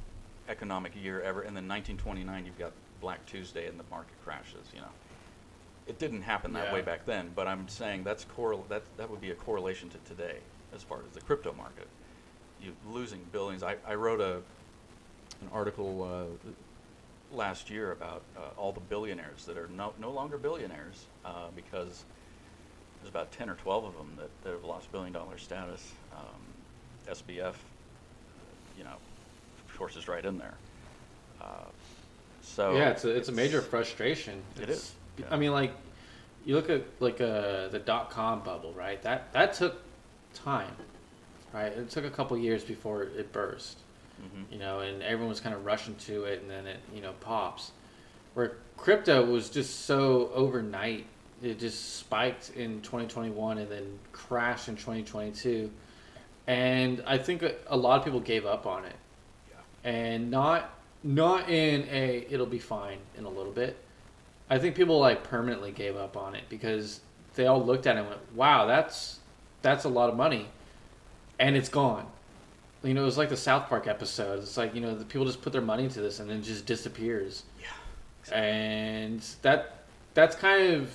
economic 0.47 0.93
year 0.95 1.21
ever, 1.21 1.41
and 1.41 1.55
then 1.55 1.67
1929 1.67 2.45
you've 2.45 2.57
got 2.57 2.71
Black 3.01 3.25
Tuesday 3.25 3.67
and 3.67 3.77
the 3.79 3.83
market 3.91 4.13
crashes. 4.23 4.67
You 4.73 4.79
know, 4.79 4.87
it 5.87 5.99
didn't 5.99 6.21
happen 6.21 6.53
that 6.53 6.73
way 6.73 6.81
back 6.81 7.05
then, 7.05 7.31
but 7.35 7.47
I'm 7.47 7.67
saying 7.67 8.03
that's 8.03 8.25
correl- 8.25 8.65
that 8.69 8.83
that 8.97 9.09
would 9.09 9.21
be 9.21 9.31
a 9.31 9.35
correlation 9.35 9.89
to 9.89 9.97
today 10.07 10.37
as 10.73 10.83
far 10.83 10.99
as 10.99 11.13
the 11.13 11.21
crypto 11.21 11.53
market. 11.53 11.87
You 12.61 12.73
losing 12.89 13.19
billions. 13.31 13.63
I, 13.63 13.75
I 13.85 13.95
wrote 13.95 14.21
a 14.21 14.41
an 15.41 15.50
article 15.53 16.03
uh, 16.03 17.36
last 17.36 17.70
year 17.70 17.91
about 17.91 18.24
uh, 18.38 18.41
all 18.58 18.72
the 18.72 18.79
billionaires 18.79 19.46
that 19.46 19.58
are 19.58 19.67
no, 19.75 19.94
no 20.00 20.12
longer 20.12 20.38
billionaires 20.38 21.06
uh, 21.25 21.48
because 21.56 22.03
there's 23.01 23.10
about 23.10 23.32
10 23.32 23.50
or 23.50 23.56
12 23.56 23.84
of 23.86 23.94
them 23.98 24.12
that, 24.17 24.29
that 24.44 24.51
have 24.53 24.63
lost 24.63 24.91
billion 24.91 25.13
dollar 25.13 25.38
status. 25.38 25.91
Um, 26.13 27.13
SBF, 27.13 27.53
you 28.77 28.84
know, 28.84 28.96
of 29.70 29.77
course, 29.77 29.96
is 29.96 30.08
right 30.08 30.25
in 30.25 30.38
there. 30.38 30.56
Uh, 31.41 31.46
so 32.41 32.75
yeah, 32.75 32.89
it's 32.89 33.06
a 33.06 33.10
it's 33.10 33.29
a 33.29 33.34
major 33.34 33.62
frustration. 33.62 34.41
It 34.56 34.63
It's- 34.63 34.77
is, 34.77 34.94
yeah. 35.20 35.25
I 35.32 35.38
mean, 35.38 35.51
like 35.51 35.72
you 36.46 36.56
look 36.56 36.70
at 36.70 36.84
like 37.00 37.22
uh, 37.22 37.67
the 37.70 37.82
dot 37.84 38.10
com 38.10 38.41
bubble, 38.41 38.74
right? 38.74 39.01
That 39.03 39.32
that 39.34 39.53
took 39.53 39.75
time, 40.34 40.72
right? 41.53 41.72
It 41.72 41.89
took 41.89 42.06
a 42.06 42.10
couple 42.10 42.38
years 42.38 42.63
before 42.63 43.03
it 43.03 43.32
burst, 43.32 43.77
Mhm. 44.21 44.51
you 44.51 44.59
know, 44.59 44.79
and 44.79 45.01
everyone 45.03 45.29
was 45.29 45.39
kind 45.39 45.53
of 45.55 45.65
rushing 45.65 45.95
to 45.95 46.24
it, 46.25 46.41
and 46.41 46.50
then 46.50 46.65
it 46.67 46.77
you 46.93 47.01
know 47.01 47.13
pops. 47.21 47.71
Where 48.33 48.57
crypto 48.77 49.25
was 49.25 49.50
just 49.50 49.86
so 49.86 50.29
overnight, 50.33 51.05
it 51.41 51.59
just 51.59 51.95
spiked 51.97 52.51
in 52.55 52.81
2021 52.81 53.57
and 53.59 53.69
then 53.71 54.00
crashed 54.12 54.67
in 54.69 54.75
2022. 54.75 55.71
and 56.50 57.03
I 57.05 57.17
think 57.17 57.43
a, 57.43 57.55
a 57.67 57.75
lot 57.75 58.00
of 58.00 58.05
people 58.05 58.19
gave 58.21 58.45
up 58.45 58.65
on 58.65 58.86
it, 58.86 58.95
Yeah. 59.50 59.89
and 59.91 60.31
not 60.31 60.69
not 61.03 61.50
in 61.50 61.88
a 61.91 62.25
it'll 62.29 62.45
be 62.45 62.59
fine 62.59 63.00
in 63.17 63.25
a 63.25 63.29
little 63.29 63.51
bit. 63.51 63.75
I 64.50 64.57
think 64.59 64.75
people 64.75 64.97
like 65.00 65.24
permanently 65.24 65.71
gave 65.71 65.95
up 65.97 66.15
on 66.15 66.36
it 66.36 66.43
because 66.50 67.01
they 67.36 67.45
all 67.47 67.63
looked 67.63 67.86
at 67.86 67.97
it 67.97 68.00
and 68.00 68.07
went, 68.09 68.33
"Wow, 68.36 68.65
that's 68.65 69.19
that's 69.62 69.83
a 69.83 69.89
lot 69.89 70.09
of 70.09 70.15
money," 70.15 70.47
and 71.39 71.55
it's 71.57 71.69
gone. 71.69 72.07
You 72.84 72.93
know, 72.93 73.01
it 73.01 73.05
was 73.05 73.17
like 73.17 73.29
the 73.29 73.38
South 73.38 73.67
Park 73.69 73.88
episode. 73.88 74.39
It's 74.39 74.55
like 74.57 74.74
you 74.75 74.81
know, 74.81 74.96
the 74.96 75.05
people 75.05 75.25
just 75.25 75.41
put 75.41 75.51
their 75.53 75.62
money 75.62 75.84
into 75.84 76.00
this 76.01 76.19
and 76.19 76.29
then 76.29 76.38
it 76.38 76.43
just 76.43 76.65
disappears 76.65 77.43
Yeah. 77.60 78.36
and 78.38 79.22
that 79.41 79.84
that's 80.13 80.36
kind 80.36 80.74
of 80.75 80.91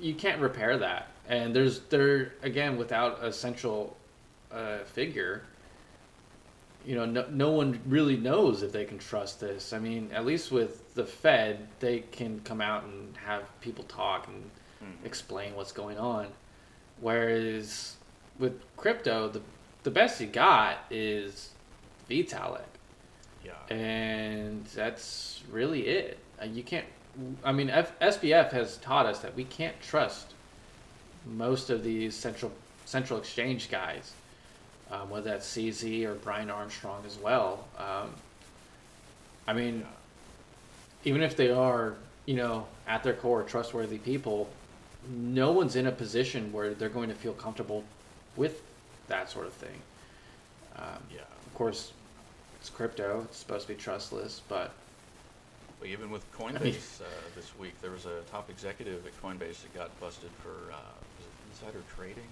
you 0.00 0.14
can't 0.14 0.40
repair 0.40 0.76
that 0.78 1.08
and 1.28 1.54
there's 1.56 1.80
there 1.88 2.32
again 2.42 2.76
without 2.76 3.22
a 3.24 3.32
central 3.32 3.96
uh, 4.52 4.78
figure 4.84 5.42
you 6.84 6.94
know 6.94 7.04
no, 7.06 7.26
no 7.30 7.50
one 7.50 7.80
really 7.86 8.16
knows 8.16 8.62
if 8.62 8.70
they 8.72 8.84
can 8.84 8.98
trust 8.98 9.40
this 9.40 9.72
i 9.72 9.78
mean 9.78 10.08
at 10.12 10.24
least 10.26 10.52
with 10.52 10.94
the 10.94 11.04
fed 11.04 11.66
they 11.80 12.00
can 12.12 12.40
come 12.44 12.60
out 12.60 12.84
and 12.84 13.16
have 13.16 13.42
people 13.60 13.84
talk 13.84 14.28
and 14.28 14.50
Mhm. 14.82 15.06
explain 15.06 15.54
what's 15.56 15.72
going 15.72 15.96
on 15.98 16.26
whereas 17.00 17.96
with 18.38 18.60
crypto 18.76 19.28
the 19.28 19.40
the 19.86 19.90
best 19.92 20.20
you 20.20 20.26
got 20.26 20.78
is 20.90 21.50
vitalik 22.10 22.64
Yeah. 23.44 23.52
and 23.70 24.64
that's 24.74 25.44
really 25.48 25.86
it. 25.86 26.18
Uh, 26.42 26.46
You 26.46 26.64
can't. 26.64 26.86
I 27.44 27.52
mean, 27.52 27.70
F, 27.70 27.96
SBF 28.00 28.50
has 28.50 28.78
taught 28.78 29.06
us 29.06 29.20
that 29.20 29.36
we 29.36 29.44
can't 29.44 29.80
trust 29.80 30.34
most 31.24 31.70
of 31.70 31.84
these 31.84 32.16
central 32.16 32.50
central 32.84 33.16
exchange 33.20 33.70
guys, 33.70 34.12
um, 34.90 35.08
whether 35.08 35.30
that's 35.30 35.46
CZ 35.46 36.04
or 36.04 36.14
Brian 36.14 36.50
Armstrong 36.50 37.04
as 37.06 37.16
well. 37.18 37.64
Um, 37.78 38.10
I 39.46 39.52
mean, 39.52 39.80
Yeah. 39.82 41.10
even 41.10 41.22
if 41.22 41.36
they 41.36 41.50
are, 41.52 41.94
you 42.26 42.34
know, 42.34 42.66
at 42.88 43.04
their 43.04 43.14
core 43.14 43.44
trustworthy 43.44 43.98
people, 43.98 44.48
no 45.08 45.52
one's 45.52 45.76
in 45.76 45.86
a 45.86 45.92
position 45.92 46.52
where 46.52 46.74
they're 46.74 46.88
going 46.98 47.08
to 47.08 47.14
feel 47.14 47.34
comfortable 47.34 47.84
with 48.34 48.62
that 49.08 49.30
sort 49.30 49.46
of 49.46 49.52
thing. 49.54 49.80
Um, 50.76 51.02
Yeah. 51.12 51.20
of 51.22 51.54
course, 51.54 51.92
it's 52.60 52.70
crypto. 52.70 53.22
It's 53.22 53.38
supposed 53.38 53.66
to 53.66 53.74
be 53.74 53.78
trustless, 53.80 54.40
but 54.48 54.72
Well, 55.80 55.90
even 55.90 56.10
with 56.10 56.24
Coinbase 56.32 57.02
uh, 57.02 57.04
this 57.34 57.54
week, 57.58 57.78
there 57.82 57.90
was 57.90 58.06
a 58.06 58.22
top 58.30 58.48
executive 58.48 59.04
at 59.06 59.12
Coinbase 59.22 59.60
that 59.62 59.74
got 59.74 60.00
busted 60.00 60.30
for 60.42 60.72
uh, 60.72 60.76
was 61.18 61.26
it 61.26 61.32
insider 61.66 61.82
trading. 61.94 62.28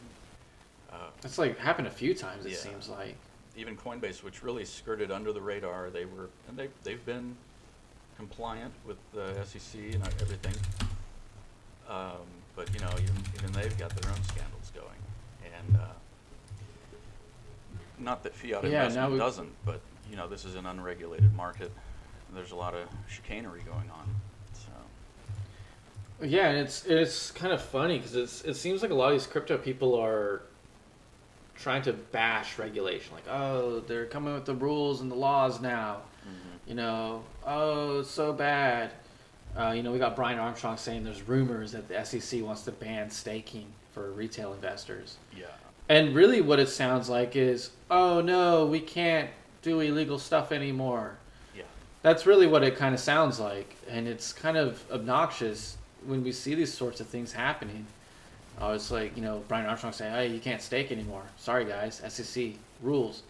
Uh, 0.90 1.10
it's 1.22 1.36
like 1.38 1.58
happened 1.58 1.86
a 1.86 1.90
few 1.90 2.14
times. 2.14 2.46
It 2.46 2.52
Yeah. 2.52 2.56
seems 2.58 2.88
like. 2.88 3.16
even 3.56 3.76
Coinbase, 3.76 4.22
which 4.22 4.42
really 4.42 4.64
skirted 4.64 5.10
under 5.12 5.32
the 5.32 5.40
radar, 5.42 5.90
they 5.90 6.04
were 6.06 6.28
and 6.48 6.56
they 6.56 6.68
they've 6.84 7.04
been 7.04 7.36
compliant 8.16 8.72
with 8.86 8.96
the 9.12 9.44
SEC 9.44 9.80
and 9.94 10.02
everything. 10.22 10.54
Um, 11.88 12.26
but 12.56 12.72
you 12.72 12.80
know, 12.80 12.90
even 12.94 13.16
even 13.38 13.52
they've 13.52 13.76
got 13.78 13.90
their 13.90 14.10
own 14.10 14.22
scandals 14.24 14.72
going, 14.74 15.00
and 15.44 15.76
uh, 15.76 15.86
not 17.98 18.22
that 18.24 18.34
fiat 18.34 18.64
Yeah, 18.64 18.84
investment 18.84 19.12
we- 19.12 19.18
doesn't, 19.18 19.52
but 19.64 19.80
you 20.10 20.16
know, 20.16 20.28
this 20.28 20.44
is 20.44 20.54
an 20.54 20.66
unregulated 20.66 21.34
market. 21.34 21.70
There's 22.34 22.50
a 22.52 22.56
lot 22.56 22.74
of 22.74 22.88
chicanery 23.08 23.60
going 23.62 23.90
on. 23.90 24.14
So 24.52 24.70
Yeah, 26.26 26.48
and 26.48 26.58
it's 26.58 26.84
it's 26.86 27.30
kind 27.30 27.52
of 27.52 27.60
funny 27.62 27.98
because 27.98 28.14
it's 28.16 28.42
it 28.42 28.54
seems 28.54 28.82
like 28.82 28.90
a 28.90 28.94
lot 28.94 29.12
of 29.12 29.18
these 29.20 29.26
crypto 29.26 29.56
people 29.58 29.94
are 29.94 30.42
trying 31.56 31.82
to 31.82 31.92
bash 31.92 32.58
regulation. 32.58 33.14
Like, 33.14 33.28
oh, 33.28 33.80
they're 33.80 34.06
coming 34.06 34.34
with 34.34 34.44
the 34.44 34.54
rules 34.54 35.00
and 35.00 35.10
the 35.10 35.14
laws 35.16 35.60
now. 35.60 36.02
You 36.66 36.74
know, 36.74 37.22
oh, 37.46 38.00
it's 38.00 38.10
so 38.10 38.32
bad. 38.32 38.90
Uh, 39.56 39.70
you 39.76 39.82
know, 39.82 39.92
we 39.92 39.98
got 39.98 40.16
Brian 40.16 40.38
Armstrong 40.38 40.76
saying 40.78 41.04
there's 41.04 41.22
rumors 41.28 41.72
that 41.72 41.86
the 41.88 42.02
SEC 42.04 42.42
wants 42.42 42.62
to 42.62 42.72
ban 42.72 43.10
staking 43.10 43.66
for 43.92 44.10
retail 44.12 44.52
investors. 44.54 45.18
yeah, 45.36 45.44
And 45.88 46.14
really, 46.14 46.40
what 46.40 46.58
it 46.58 46.68
sounds 46.68 47.08
like 47.08 47.36
is, 47.36 47.70
oh 47.90 48.20
no, 48.20 48.66
we 48.66 48.80
can't 48.80 49.30
do 49.62 49.80
illegal 49.80 50.18
stuff 50.18 50.52
anymore. 50.52 51.16
yeah, 51.54 51.62
That's 52.02 52.26
really 52.26 52.46
what 52.46 52.62
it 52.62 52.76
kind 52.76 52.94
of 52.94 53.00
sounds 53.00 53.38
like, 53.38 53.76
and 53.88 54.08
it's 54.08 54.32
kind 54.32 54.56
of 54.56 54.82
obnoxious 54.90 55.76
when 56.06 56.22
we 56.22 56.32
see 56.32 56.54
these 56.54 56.72
sorts 56.72 57.00
of 57.00 57.06
things 57.06 57.32
happening. 57.32 57.86
Oh, 58.60 58.72
it's 58.72 58.90
like 58.90 59.16
you 59.16 59.22
know 59.22 59.42
Brian 59.48 59.66
Armstrong 59.66 59.92
saying, 59.92 60.12
"Hey, 60.14 60.28
you 60.28 60.40
can't 60.40 60.62
stake 60.62 60.92
anymore. 60.92 61.22
Sorry, 61.38 61.64
guys, 61.64 62.00
SEC 62.08 62.52
rules." 62.82 63.22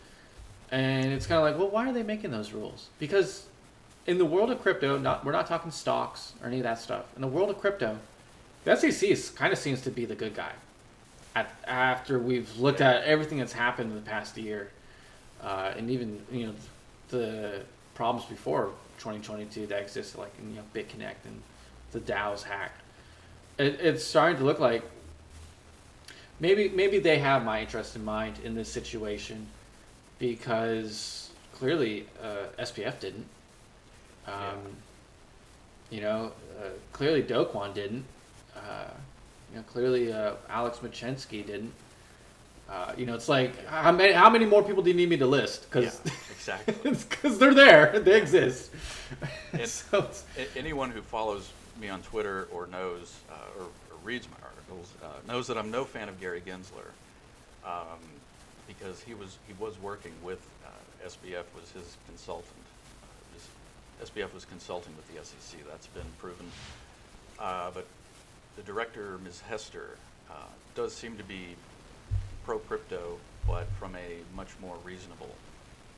And 0.71 1.13
it's 1.13 1.27
kind 1.27 1.39
of 1.39 1.45
like, 1.45 1.59
well, 1.59 1.71
why 1.71 1.89
are 1.89 1.93
they 1.93 2.03
making 2.03 2.31
those 2.31 2.53
rules? 2.53 2.89
Because 2.99 3.47
in 4.07 4.19
the 4.19 4.25
world 4.25 4.51
of 4.51 4.61
crypto, 4.61 4.99
not 4.99 5.25
we're 5.25 5.33
not 5.33 5.47
talking 5.47 5.71
stocks 5.71 6.33
or 6.43 6.49
any 6.49 6.59
of 6.59 6.65
that 6.65 6.79
stuff. 6.79 7.05
In 7.17 7.23
the 7.23 7.29
world 7.29 7.51
of 7.51 7.61
crypto, 7.61 7.99
the 8.65 8.77
SEC 8.77 9.09
is, 9.11 9.31
kind 9.31 9.53
of 9.53 9.59
seems 9.59 9.81
to 9.83 9.91
be 9.91 10.05
the 10.05 10.15
good 10.15 10.35
guy. 10.35 10.53
At, 11.35 11.51
after 11.67 12.19
we've 12.19 12.57
looked 12.59 12.81
at 12.81 13.05
everything 13.05 13.39
that's 13.39 13.53
happened 13.53 13.91
in 13.91 13.97
the 13.97 14.09
past 14.09 14.37
year, 14.37 14.71
uh, 15.43 15.73
and 15.77 15.91
even 15.91 16.21
you 16.31 16.47
know 16.47 16.55
the 17.09 17.63
problems 17.95 18.29
before 18.29 18.71
2022 18.99 19.67
that 19.67 19.83
existed, 19.83 20.19
like 20.19 20.33
you 20.41 20.57
know 20.57 20.63
BitConnect 20.75 21.25
and 21.25 21.43
the 21.93 22.01
DAO's 22.01 22.45
hack, 22.45 22.73
it, 23.59 23.81
it's 23.81 24.05
starting 24.05 24.39
to 24.39 24.45
look 24.45 24.61
like 24.61 24.83
maybe 26.41 26.69
maybe 26.69 26.99
they 26.99 27.19
have 27.19 27.45
my 27.45 27.61
interest 27.61 27.97
in 27.97 28.05
mind 28.05 28.39
in 28.45 28.55
this 28.55 28.69
situation 28.69 29.47
because 30.19 31.31
clearly 31.53 32.07
uh, 32.23 32.63
SBF 32.63 33.01
didn't. 33.01 33.27
Um, 34.27 34.35
Yeah. 34.35 34.57
You 35.91 36.01
know, 36.01 36.33
uh, 36.59 36.71
clearly 36.93 37.23
Do 37.23 37.45
Kwon 37.45 37.73
didn't. 37.73 38.05
Uh, 38.57 38.91
you 39.55 39.61
know, 39.61 39.67
clearly 39.67 40.13
uh, 40.13 40.33
Alex 40.49 40.79
Mashinsky 40.79 41.47
didn't. 41.47 41.73
Uh, 42.69 42.93
you 42.97 43.07
know, 43.07 43.15
it's 43.15 43.29
like 43.29 43.65
how 43.67 43.93
many 43.93 44.13
how 44.13 44.29
many 44.29 44.47
more 44.47 44.63
people 44.63 44.83
do 44.83 44.91
you 44.91 44.97
need 44.97 45.09
me 45.09 45.17
to 45.17 45.27
list? 45.27 45.71
Because 45.71 46.01
yeah, 46.05 46.13
exactly. 46.31 46.91
because 47.11 47.39
they're 47.39 47.55
there, 47.55 47.99
they 48.01 48.21
exist. 48.21 48.73
And- 49.53 49.69
so 49.69 50.09
anyone 50.57 50.91
who 50.91 51.03
follows 51.03 51.53
me 51.81 51.89
on 51.89 52.03
Twitter 52.03 52.49
or 52.53 52.67
knows 52.67 53.21
uh, 53.31 53.35
or, 53.61 53.65
or 53.65 53.99
reads 54.03 54.27
my 54.29 54.37
articles 54.43 54.93
uh, 55.05 55.09
knows 55.29 55.47
that 55.47 55.59
I'm 55.59 55.71
no 55.71 55.85
fan 55.85 56.09
of 56.09 56.19
Gary 56.19 56.43
Gensler 56.45 56.91
um, 57.65 58.01
because 58.67 59.01
he 59.03 59.15
was 59.15 59.39
he 59.47 59.55
was 59.61 59.81
working 59.81 60.13
with 60.25 60.45
uh, 60.65 61.07
SBF 61.07 61.45
was 61.55 61.71
his 61.75 61.97
consultant. 62.09 62.65
Uh, 63.03 63.35
his, 64.01 64.11
SBF 64.11 64.33
was 64.35 64.47
consulting 64.47 64.95
with 64.97 65.07
the 65.15 65.25
SEC. 65.25 65.61
That's 65.69 65.87
been 65.89 66.07
proven. 66.19 66.47
Uh, 67.39 67.71
but 67.75 67.87
the 68.57 68.63
director, 68.63 69.19
Ms. 69.23 69.41
Hester, 69.41 69.99
uh, 70.31 70.35
does 70.75 70.95
seem 70.95 71.17
to 71.19 71.25
be 71.25 71.57
pro 72.45 72.59
crypto, 72.59 73.19
but 73.47 73.67
from 73.79 73.95
a 73.97 74.23
much 74.35 74.51
more 74.61 74.77
reasonable 74.85 75.35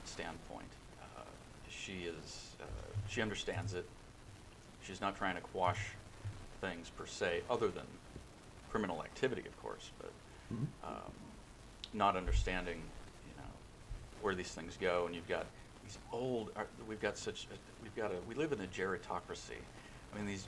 standpoint. 0.05 0.69
Uh, 1.01 1.23
she 1.69 2.05
is 2.05 2.57
uh, 2.61 2.65
she 3.09 3.23
understands 3.23 3.75
it. 3.75 3.85
She's 4.87 5.01
not 5.01 5.17
trying 5.17 5.35
to 5.35 5.41
quash 5.41 5.81
things 6.61 6.91
per 6.91 7.07
se, 7.07 7.43
other 7.51 7.69
than 7.69 7.85
criminal 8.71 9.03
activity, 9.03 9.43
of 9.47 9.57
course, 9.63 9.91
but 9.99 10.13
um, 10.85 11.13
not 11.93 12.17
understanding, 12.17 12.77
you 13.27 13.33
know, 13.37 13.51
where 14.23 14.35
these 14.35 14.51
things 14.53 14.77
go. 14.81 15.07
And 15.07 15.15
you've 15.15 15.29
got 15.29 15.47
these 15.83 15.99
old. 16.13 16.51
uh, 16.57 16.63
We've 16.89 17.01
got 17.01 17.19
such. 17.19 17.47
a- 17.53 17.83
We've 17.83 17.97
got 17.97 18.13
a. 18.13 18.17
We 18.29 18.35
live 18.37 18.53
in 18.53 18.61
a 18.61 18.67
gerontocracy. 18.67 19.59
I 20.13 20.17
mean, 20.17 20.27
these 20.27 20.47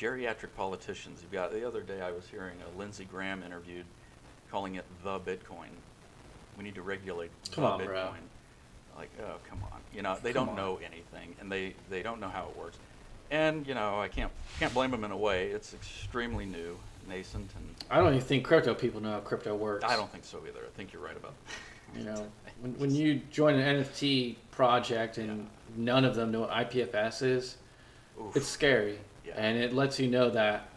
geriatric 0.00 0.54
politicians. 0.56 1.20
You've 1.22 1.32
got 1.32 1.52
the 1.52 1.66
other 1.66 1.82
day 1.82 2.00
I 2.00 2.10
was 2.10 2.26
hearing 2.28 2.54
a 2.74 2.78
Lindsey 2.78 3.04
Graham 3.04 3.42
interviewed, 3.42 3.84
calling 4.50 4.76
it 4.76 4.84
the 5.04 5.20
Bitcoin. 5.20 5.68
We 6.56 6.64
need 6.64 6.74
to 6.76 6.82
regulate 6.82 7.30
Come 7.52 7.64
the 7.64 7.70
on, 7.70 7.80
Bitcoin. 7.80 7.86
bro. 7.86 8.08
Like, 8.96 9.10
oh 9.22 9.34
come 9.48 9.58
on. 9.72 9.80
You 9.94 10.02
know, 10.02 10.16
they 10.22 10.32
Come 10.32 10.46
don't 10.46 10.58
on. 10.58 10.64
know 10.64 10.76
anything, 10.84 11.34
and 11.40 11.50
they 11.52 11.74
they 11.90 12.02
don't 12.02 12.20
know 12.20 12.28
how 12.28 12.48
it 12.48 12.56
works. 12.56 12.78
And 13.30 13.66
you 13.66 13.74
know, 13.74 14.00
I 14.00 14.08
can't 14.08 14.32
can't 14.58 14.72
blame 14.74 14.90
them 14.90 15.04
in 15.04 15.10
a 15.10 15.16
way. 15.16 15.48
It's 15.50 15.74
extremely 15.74 16.46
new, 16.46 16.78
nascent, 17.08 17.50
and 17.56 17.74
I 17.90 17.98
don't 17.98 18.08
even 18.14 18.20
think 18.26 18.44
crypto 18.44 18.74
people 18.74 19.00
know 19.00 19.12
how 19.12 19.20
crypto 19.20 19.54
works. 19.54 19.84
I 19.84 19.96
don't 19.96 20.10
think 20.10 20.24
so 20.24 20.38
either. 20.48 20.60
I 20.66 20.76
think 20.76 20.92
you're 20.92 21.02
right 21.02 21.16
about. 21.16 21.34
that 21.46 21.98
You 21.98 22.04
know, 22.04 22.26
when, 22.60 22.78
when 22.78 22.90
you 22.94 23.20
join 23.32 23.54
an 23.58 23.82
NFT 23.82 24.36
project 24.52 25.18
and 25.18 25.38
Yeah. 25.40 25.44
none 25.76 26.04
of 26.04 26.14
them 26.14 26.30
know 26.30 26.40
what 26.42 26.50
IPFS 26.50 27.22
is, 27.22 27.56
Oof. 28.20 28.36
it's 28.36 28.46
scary. 28.46 28.98
Yeah. 29.26 29.34
And 29.36 29.58
it 29.58 29.72
lets 29.72 29.98
you 29.98 30.08
know 30.08 30.30
that 30.30 30.68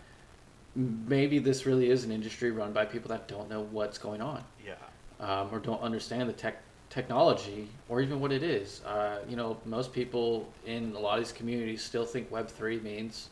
maybe 0.76 1.40
this 1.40 1.66
really 1.66 1.90
is 1.90 2.04
an 2.04 2.12
industry 2.12 2.52
run 2.52 2.74
by 2.74 2.86
people 2.86 3.10
that 3.10 3.28
don't 3.28 3.50
know 3.50 3.62
what's 3.72 3.98
going 3.98 4.22
on 4.22 4.44
yeah, 4.66 4.74
um, 5.20 5.50
or 5.52 5.60
don't 5.60 5.82
understand 5.82 6.28
the 6.28 6.34
tech 6.34 6.62
technology 6.90 7.68
or 7.90 8.02
even 8.02 8.20
what 8.20 8.32
it 8.32 8.44
is. 8.44 8.82
Uh, 8.84 9.20
you 9.28 9.36
know, 9.36 9.58
most 9.66 9.94
people 9.94 10.52
in 10.66 10.94
a 10.96 11.00
lot 11.00 11.18
of 11.18 11.24
these 11.24 11.34
communities 11.34 11.84
still 11.84 12.06
think 12.06 12.30
Web3 12.32 12.82
means 12.84 13.30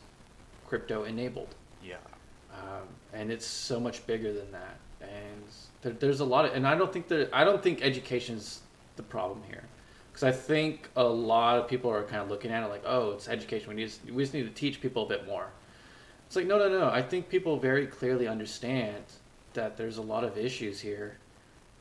crypto 0.66 1.04
enabled. 1.04 1.54
yeah, 1.84 1.96
Um, 2.52 2.86
and 3.12 3.30
it's 3.30 3.46
so 3.46 3.78
much 3.78 4.06
bigger 4.06 4.32
than 4.32 4.50
that. 4.52 4.76
And 5.00 5.42
There, 5.82 5.92
there's 5.92 6.20
a 6.20 6.24
lot 6.24 6.44
of, 6.44 6.54
and 6.54 6.66
I 6.66 6.76
don't 6.76 6.92
think 6.92 7.08
that 7.08 7.28
I 7.32 7.44
don't 7.44 7.62
think 7.62 7.82
education's 7.82 8.60
the 8.96 9.02
problem 9.02 9.42
here, 9.48 9.64
because 10.22 10.38
I 10.38 10.40
think 10.40 10.88
a 10.94 11.04
lot 11.04 11.58
of 11.58 11.68
people 11.68 11.90
are 11.90 12.04
kind 12.04 12.22
of 12.22 12.30
looking 12.30 12.52
at 12.52 12.62
it 12.62 12.68
like, 12.68 12.84
oh, 12.86 13.10
it's 13.12 13.28
education. 13.28 13.68
We 13.68 13.74
need 13.74 13.90
to, 13.90 14.12
we 14.12 14.22
just 14.22 14.34
need 14.34 14.44
to 14.44 14.50
teach 14.50 14.80
people 14.80 15.04
a 15.04 15.08
bit 15.08 15.26
more. 15.26 15.46
It's 16.26 16.36
like 16.36 16.46
no, 16.46 16.58
no, 16.58 16.68
no. 16.68 16.88
I 16.88 17.02
think 17.02 17.28
people 17.28 17.58
very 17.58 17.86
clearly 17.86 18.28
understand 18.28 19.02
that 19.54 19.76
there's 19.76 19.96
a 19.98 20.02
lot 20.02 20.24
of 20.24 20.38
issues 20.38 20.80
here, 20.80 21.16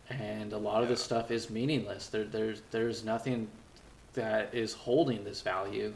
and 0.10 0.54
a 0.54 0.58
lot 0.58 0.82
of 0.82 0.90
this 0.90 1.02
stuff 1.02 1.32
is 1.32 1.50
meaningless. 1.50 2.08
There, 2.08 2.24
there's 2.24 2.62
there's 2.72 3.06
nothing 3.06 3.48
that 4.14 4.54
is 4.54 4.74
holding 4.74 5.24
this 5.24 5.42
value. 5.42 5.94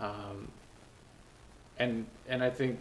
Um, 0.00 0.48
and 1.78 2.06
and 2.28 2.42
I 2.42 2.50
think 2.50 2.78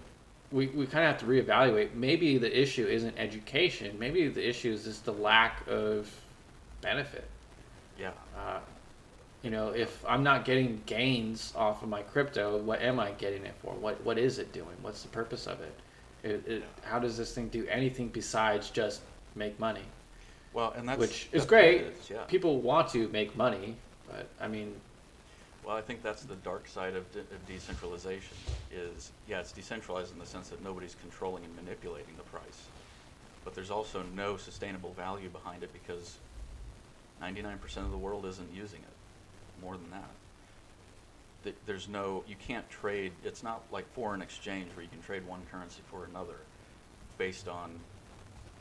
we, 0.51 0.67
we 0.67 0.85
kind 0.85 1.05
of 1.05 1.11
have 1.11 1.19
to 1.21 1.25
reevaluate. 1.25 1.95
Maybe 1.95 2.37
the 2.37 2.61
issue 2.61 2.85
isn't 2.85 3.17
education. 3.17 3.97
Maybe 3.99 4.27
the 4.27 4.47
issue 4.47 4.71
is 4.71 4.83
just 4.83 5.05
the 5.05 5.13
lack 5.13 5.67
of 5.67 6.09
benefit. 6.81 7.25
Yeah. 7.99 8.11
Uh, 8.37 8.59
you 9.43 9.49
know, 9.49 9.69
if 9.69 10.03
I'm 10.07 10.23
not 10.23 10.45
getting 10.45 10.81
gains 10.85 11.53
off 11.55 11.81
of 11.83 11.89
my 11.89 12.01
crypto, 12.01 12.57
what 12.57 12.81
am 12.81 12.99
I 12.99 13.11
getting 13.11 13.45
it 13.45 13.55
for? 13.61 13.73
What 13.73 14.03
what 14.03 14.17
is 14.17 14.39
it 14.39 14.51
doing? 14.53 14.75
What's 14.81 15.01
the 15.03 15.09
purpose 15.09 15.47
of 15.47 15.61
it? 15.61 15.73
It, 16.23 16.43
it 16.47 16.63
how 16.83 16.99
does 16.99 17.17
this 17.17 17.33
thing 17.33 17.47
do 17.47 17.65
anything 17.69 18.09
besides 18.09 18.69
just 18.69 19.01
make 19.35 19.57
money? 19.59 19.83
Well, 20.53 20.73
and 20.75 20.87
that's 20.89 20.99
Which 20.99 21.11
is 21.11 21.27
that's 21.31 21.43
what 21.43 21.49
great. 21.49 21.81
is, 21.81 22.09
yeah. 22.09 22.23
People 22.23 22.59
want 22.59 22.89
to 22.89 23.07
make 23.09 23.35
money, 23.37 23.75
but 24.07 24.27
I 24.41 24.47
mean, 24.47 24.73
Well, 25.63 25.77
I 25.77 25.81
think 25.81 26.01
that's 26.03 26.23
the 26.23 26.35
dark 26.37 26.67
side 26.67 26.95
of, 26.95 27.09
de- 27.13 27.19
of 27.19 27.45
decentralization. 27.47 28.35
Is 28.73 29.11
yeah, 29.27 29.39
it's 29.39 29.53
decentralized 29.53 30.11
in 30.11 30.19
the 30.19 30.25
sense 30.25 30.49
that 30.49 30.61
nobody's 30.63 30.95
controlling 30.95 31.45
and 31.45 31.55
manipulating 31.55 32.15
the 32.17 32.23
price, 32.23 32.67
but 33.45 33.55
there's 33.55 33.71
also 33.71 34.03
no 34.15 34.35
sustainable 34.35 34.91
value 34.93 35.29
behind 35.29 35.63
it 35.63 35.71
because 35.71 36.17
99% 37.21 37.77
of 37.77 37.91
the 37.91 37.97
world 37.97 38.25
isn't 38.25 38.53
using 38.53 38.79
it. 38.79 39.61
More 39.61 39.75
than 39.75 39.91
that. 39.91 40.09
Th- 41.43 41.55
There's 41.65 41.87
no, 41.87 42.23
you 42.27 42.35
can't 42.47 42.69
trade. 42.69 43.11
It's 43.23 43.43
not 43.43 43.61
like 43.71 43.85
foreign 43.93 44.21
exchange 44.21 44.69
where 44.75 44.83
you 44.83 44.89
can 44.89 45.01
trade 45.01 45.25
one 45.27 45.41
currency 45.51 45.81
for 45.89 46.05
another, 46.05 46.35
based 47.17 47.47
on 47.47 47.71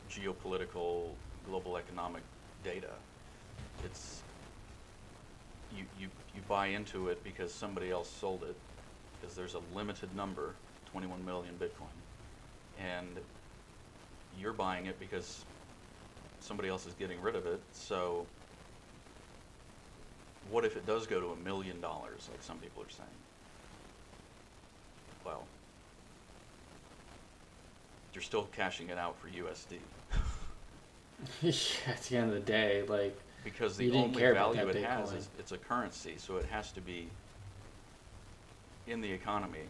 geopolitical, 0.09 1.09
global 1.47 1.77
economic 1.77 2.23
data. 2.63 2.91
It's 3.85 4.21
you, 5.77 5.83
you, 5.99 6.07
you 6.35 6.41
buy 6.47 6.67
into 6.67 7.09
it 7.09 7.23
because 7.23 7.53
somebody 7.53 7.91
else 7.91 8.09
sold 8.09 8.43
it, 8.43 8.55
because 9.19 9.35
there's 9.35 9.53
a 9.53 9.61
limited 9.75 10.13
number, 10.15 10.53
21 10.91 11.23
million 11.25 11.53
Bitcoin, 11.59 11.93
and 12.83 13.07
you're 14.39 14.53
buying 14.53 14.87
it 14.87 14.99
because 14.99 15.45
somebody 16.39 16.69
else 16.69 16.85
is 16.87 16.93
getting 16.93 17.21
rid 17.21 17.35
of 17.35 17.45
it. 17.45 17.59
So, 17.73 18.25
what 20.49 20.65
if 20.65 20.75
it 20.75 20.85
does 20.85 21.07
go 21.07 21.19
to 21.19 21.27
a 21.27 21.35
million 21.35 21.79
dollars, 21.81 22.27
like 22.31 22.41
some 22.41 22.57
people 22.57 22.83
are 22.83 22.89
saying? 22.89 23.09
Well, 25.25 25.43
you're 28.13 28.21
still 28.21 28.47
cashing 28.55 28.89
it 28.89 28.97
out 28.97 29.15
for 29.19 29.27
USD. 29.27 29.77
yeah, 31.41 31.93
at 31.93 32.01
the 32.03 32.17
end 32.17 32.29
of 32.29 32.33
the 32.33 32.39
day, 32.39 32.83
like 32.87 33.17
Because 33.43 33.77
the 33.77 33.91
only 33.91 34.21
value 34.21 34.67
it 34.67 34.83
has 34.83 35.11
is 35.13 35.29
it's 35.37 35.51
a 35.51 35.57
currency, 35.57 36.15
so 36.17 36.37
it 36.37 36.45
has 36.45 36.71
to 36.73 36.81
be 36.81 37.07
in 38.87 39.01
the 39.01 39.11
economy 39.11 39.67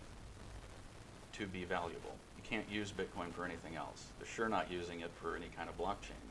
to 1.33 1.45
be 1.47 1.65
valuable. 1.65 2.15
You 2.37 2.43
can't 2.43 2.69
use 2.71 2.91
Bitcoin 2.91 3.31
for 3.33 3.45
anything 3.45 3.75
else. 3.75 4.05
They're 4.17 4.27
sure 4.27 4.49
not 4.49 4.71
using 4.71 5.01
it 5.01 5.11
for 5.21 5.35
any 5.35 5.47
kind 5.55 5.69
of 5.69 5.77
blockchain 5.77 6.23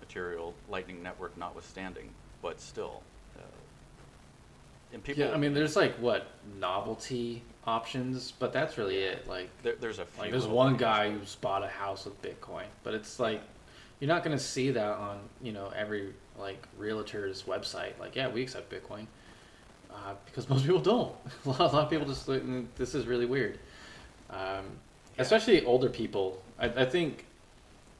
material, 0.00 0.54
Lightning 0.68 1.02
Network 1.02 1.36
notwithstanding, 1.38 2.10
but 2.42 2.60
still. 2.60 3.02
And 4.92 5.02
people, 5.02 5.24
yeah, 5.24 5.32
I 5.32 5.36
mean, 5.36 5.52
there's 5.52 5.76
like 5.76 5.94
what 5.96 6.28
novelty 6.58 7.42
options, 7.66 8.32
but 8.32 8.52
that's 8.52 8.78
really 8.78 8.98
it. 8.98 9.26
Like, 9.28 9.50
there, 9.62 9.74
there's 9.80 9.98
a 9.98 10.04
few 10.04 10.22
like 10.22 10.30
there's 10.30 10.46
one 10.46 10.76
guy 10.76 11.10
who's 11.10 11.34
bought 11.36 11.64
a 11.64 11.68
house 11.68 12.04
with 12.04 12.20
Bitcoin, 12.22 12.66
but 12.84 12.94
it's 12.94 13.18
like 13.18 13.42
you're 14.00 14.08
not 14.08 14.22
gonna 14.22 14.38
see 14.38 14.70
that 14.70 14.96
on 14.96 15.18
you 15.42 15.52
know 15.52 15.72
every 15.74 16.14
like 16.38 16.66
realtor's 16.78 17.42
website. 17.44 17.98
Like, 17.98 18.14
yeah, 18.14 18.28
we 18.28 18.42
accept 18.42 18.70
Bitcoin 18.70 19.06
uh, 19.90 20.14
because 20.26 20.48
most 20.50 20.64
people 20.64 20.80
don't. 20.80 21.14
a, 21.44 21.48
lot, 21.48 21.60
a 21.60 21.64
lot 21.64 21.74
of 21.84 21.90
people 21.90 22.06
just 22.06 22.26
"Mm, 22.26 22.66
this 22.76 22.94
is 22.94 23.06
really 23.06 23.26
weird. 23.26 23.58
Um, 24.30 24.38
Yeah. 25.16 25.22
Especially 25.22 25.64
older 25.64 25.88
people. 25.88 26.42
I, 26.58 26.66
I 26.66 26.84
think 26.84 27.24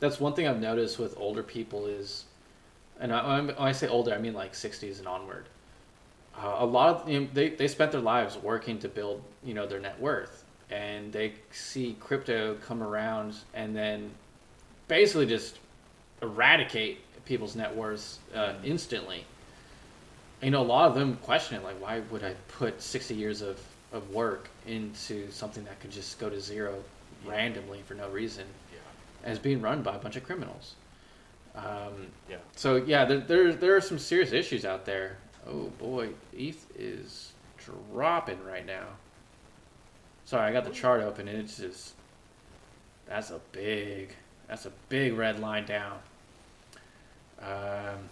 that's 0.00 0.20
one 0.20 0.34
thing 0.34 0.46
I've 0.46 0.60
noticed 0.60 0.98
with 0.98 1.16
older 1.16 1.42
people 1.42 1.86
is, 1.86 2.26
and 3.00 3.12
I, 3.12 3.40
when 3.40 3.50
I 3.58 3.72
say 3.72 3.88
older, 3.88 4.14
I 4.14 4.18
mean 4.18 4.34
like 4.34 4.52
60s 4.52 4.98
and 4.98 5.08
onward. 5.08 5.48
Uh, 6.42 6.56
a 6.58 6.66
lot 6.66 6.88
of 7.02 7.08
you 7.08 7.20
know, 7.20 7.28
they 7.32 7.48
they 7.50 7.68
spent 7.68 7.92
their 7.92 8.00
lives 8.00 8.36
working 8.36 8.78
to 8.78 8.88
build 8.88 9.22
you 9.44 9.54
know 9.54 9.66
their 9.66 9.80
net 9.80 9.98
worth, 10.00 10.44
and 10.70 11.12
they 11.12 11.32
see 11.50 11.96
crypto 12.00 12.56
come 12.66 12.82
around 12.82 13.34
and 13.54 13.74
then 13.74 14.10
basically 14.88 15.26
just 15.26 15.58
eradicate 16.22 16.98
people's 17.24 17.56
net 17.56 17.74
worths 17.74 18.18
uh, 18.34 18.52
instantly. 18.64 19.24
You 20.42 20.50
know, 20.50 20.60
a 20.60 20.64
lot 20.64 20.88
of 20.88 20.94
them 20.94 21.16
question 21.22 21.56
it, 21.56 21.64
like, 21.64 21.80
why 21.80 22.00
would 22.10 22.22
I 22.22 22.34
put 22.48 22.80
60 22.82 23.14
years 23.14 23.40
of, 23.42 23.58
of 23.92 24.10
work 24.10 24.48
into 24.66 25.30
something 25.30 25.64
that 25.64 25.80
could 25.80 25.90
just 25.90 26.18
go 26.20 26.28
to 26.28 26.38
zero 26.40 26.74
Yeah. 27.24 27.32
randomly 27.32 27.80
for 27.86 27.94
no 27.94 28.08
reason, 28.10 28.44
Yeah, 29.24 29.32
is 29.32 29.38
being 29.38 29.60
run 29.62 29.82
by 29.82 29.96
a 29.96 29.98
bunch 29.98 30.16
of 30.16 30.24
criminals. 30.24 30.74
Um, 31.54 32.08
yeah. 32.28 32.36
so 32.54 32.76
yeah, 32.76 33.06
there, 33.06 33.18
there 33.20 33.52
there 33.54 33.76
are 33.76 33.80
some 33.80 33.98
serious 33.98 34.32
issues 34.32 34.64
out 34.66 34.84
there. 34.84 35.16
Oh 35.48 35.70
boy, 35.78 36.10
ETH 36.36 36.66
is 36.76 37.32
dropping 37.92 38.42
right 38.44 38.66
now. 38.66 38.86
Sorry, 40.24 40.48
I 40.48 40.52
got 40.52 40.64
the 40.64 40.70
chart 40.70 41.02
open 41.02 41.28
and 41.28 41.38
it's 41.38 41.56
just 41.58 41.94
that's 43.06 43.30
a 43.30 43.40
big 43.52 44.10
that's 44.48 44.66
a 44.66 44.72
big 44.88 45.14
red 45.14 45.38
line 45.40 45.64
down. 45.66 45.98
Um, 47.40 48.08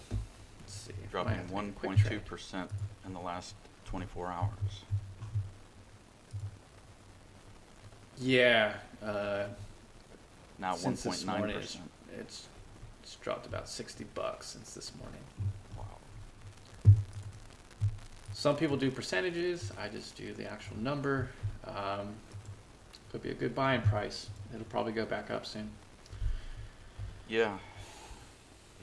let's 0.60 0.72
see. 0.74 0.92
Dropping 1.10 1.34
have 1.34 1.48
to 1.48 1.54
make 1.54 1.68
a 1.68 1.72
quick 1.72 1.92
1.2 1.92 2.04
trade. 2.06 2.24
percent 2.24 2.70
in 3.06 3.12
the 3.14 3.20
last 3.20 3.54
24 3.86 4.28
hours. 4.28 4.84
Yeah. 8.18 8.74
Uh, 9.02 9.46
Now 10.58 10.74
1.9 10.74 11.52
percent. 11.52 11.90
it's 12.18 12.46
it's 13.02 13.16
dropped 13.16 13.46
about 13.46 13.68
sixty 13.68 14.04
bucks 14.14 14.46
since 14.48 14.72
this 14.74 14.92
morning. 14.98 15.20
Some 18.34 18.56
people 18.56 18.76
do 18.76 18.90
percentages. 18.90 19.72
I 19.80 19.88
just 19.88 20.16
do 20.16 20.34
the 20.34 20.50
actual 20.50 20.76
number. 20.78 21.28
Um, 21.66 22.14
could 23.10 23.22
be 23.22 23.30
a 23.30 23.34
good 23.34 23.54
buying 23.54 23.80
price. 23.80 24.28
It'll 24.52 24.66
probably 24.66 24.92
go 24.92 25.06
back 25.06 25.30
up 25.30 25.46
soon. 25.46 25.70
Yeah. 27.28 27.56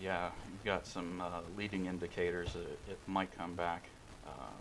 Yeah, 0.01 0.29
you've 0.51 0.63
got 0.63 0.87
some 0.87 1.21
uh, 1.21 1.41
leading 1.57 1.85
indicators 1.85 2.53
that 2.53 2.61
it, 2.61 2.97
might 3.07 3.29
come 3.37 3.53
back. 3.53 3.83
Um, 4.25 4.53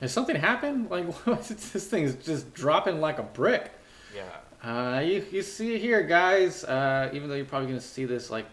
Has 0.00 0.12
something 0.12 0.34
happened? 0.34 0.90
Like 0.90 1.06
this 1.24 1.86
thing 1.86 2.04
is 2.04 2.16
just 2.16 2.52
dropping 2.54 3.00
like 3.00 3.18
a 3.18 3.22
brick. 3.22 3.70
yeah, 4.16 4.66
Uh, 4.68 5.00
you 5.00 5.24
you 5.30 5.42
see 5.42 5.74
it 5.74 5.80
here, 5.80 6.02
guys. 6.02 6.64
Uh, 6.64 7.10
even 7.12 7.28
though 7.28 7.36
you're 7.36 7.44
probably 7.44 7.68
gonna 7.68 7.80
see 7.80 8.06
this 8.06 8.30
like 8.30 8.46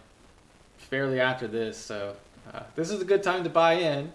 fairly 0.78 1.20
after 1.20 1.48
this, 1.48 1.78
so 1.78 2.15
uh, 2.54 2.63
this 2.76 2.92
is 2.92 3.02
a 3.02 3.06
good 3.06 3.24
time 3.24 3.44
to 3.46 3.50
buy 3.50 3.74
in. 3.74 4.12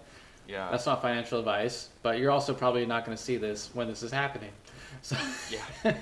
Yeah, 0.49 0.69
That's 0.71 0.87
not 0.87 1.01
financial 1.03 1.39
advice, 1.39 1.89
but 2.03 2.19
you're 2.19 2.31
also 2.31 2.53
probably 2.55 2.85
not 2.87 3.05
gonna 3.05 3.17
see 3.17 3.37
this 3.37 3.71
when 3.75 3.89
this 3.89 4.03
is 4.03 4.11
happening. 4.13 4.51
So 5.03 5.17
yeah. 5.51 5.61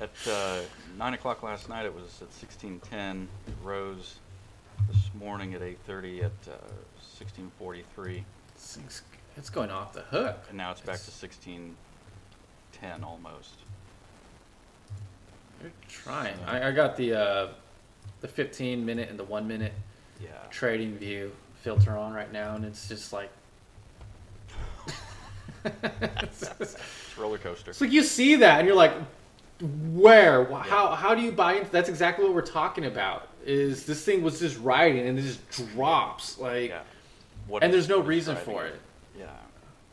At 0.00 0.10
uh, 0.28 0.60
nine 0.98 1.14
o'clock 1.14 1.44
last 1.44 1.68
night, 1.68 1.84
it 1.86 1.94
was 1.94 2.20
at 2.22 2.32
sixteen 2.32 2.80
ten. 2.80 3.28
It 3.46 3.54
rose 3.62 4.16
this 4.90 5.10
morning 5.16 5.54
at 5.54 5.62
eight 5.62 5.78
thirty 5.86 6.20
at 6.22 6.32
uh, 6.48 6.54
sixteen 7.00 7.52
forty 7.56 7.84
three, 7.94 8.24
it's 9.36 9.50
going 9.50 9.70
off 9.70 9.92
the 9.92 10.00
hook. 10.00 10.44
and 10.48 10.58
now 10.58 10.72
it's 10.72 10.80
back 10.80 10.96
to 10.98 11.10
sixteen 11.10 11.76
ten 12.72 13.04
almost. 13.04 13.54
You're 15.62 15.70
trying. 15.88 16.36
I, 16.46 16.68
I 16.68 16.72
got 16.72 16.96
the 16.96 17.14
uh, 17.14 17.48
the 18.22 18.28
15 18.28 18.84
minute 18.84 19.08
and 19.10 19.18
the 19.18 19.24
one 19.24 19.46
minute 19.46 19.72
Yeah. 20.20 20.30
trading 20.50 20.96
view 20.96 21.30
filter 21.64 21.96
on 21.96 22.12
right 22.12 22.30
now, 22.30 22.54
and 22.54 22.64
it's 22.64 22.86
just 22.88 23.12
like. 23.12 23.30
it's, 25.64 26.42
It's 26.60 26.76
roller 27.18 27.38
coaster. 27.38 27.70
it's 27.70 27.80
like 27.80 27.90
you 27.90 28.02
see 28.02 28.36
that, 28.36 28.58
and 28.58 28.66
you're 28.68 28.76
like, 28.76 28.92
where? 29.92 30.44
Wh- 30.44 30.60
How? 30.66 30.88
How 30.94 31.14
do 31.14 31.22
you 31.22 31.32
buy 31.32 31.54
into? 31.54 31.70
That's 31.70 31.88
exactly 31.88 32.24
what 32.26 32.34
we're 32.34 32.42
talking 32.42 32.84
about. 32.84 33.28
Is 33.46 33.86
this 33.86 34.04
thing 34.04 34.22
was 34.22 34.38
just 34.40 34.58
riding 34.60 35.06
and 35.06 35.18
it 35.18 35.22
just 35.22 35.48
drops 35.50 36.38
like, 36.38 36.70
Yeah. 36.70 36.80
What 37.46 37.62
and 37.62 37.72
there's 37.72 37.88
no 37.90 38.00
reason 38.00 38.36
for 38.36 38.64
it. 38.66 38.80
Yeah. 39.18 39.26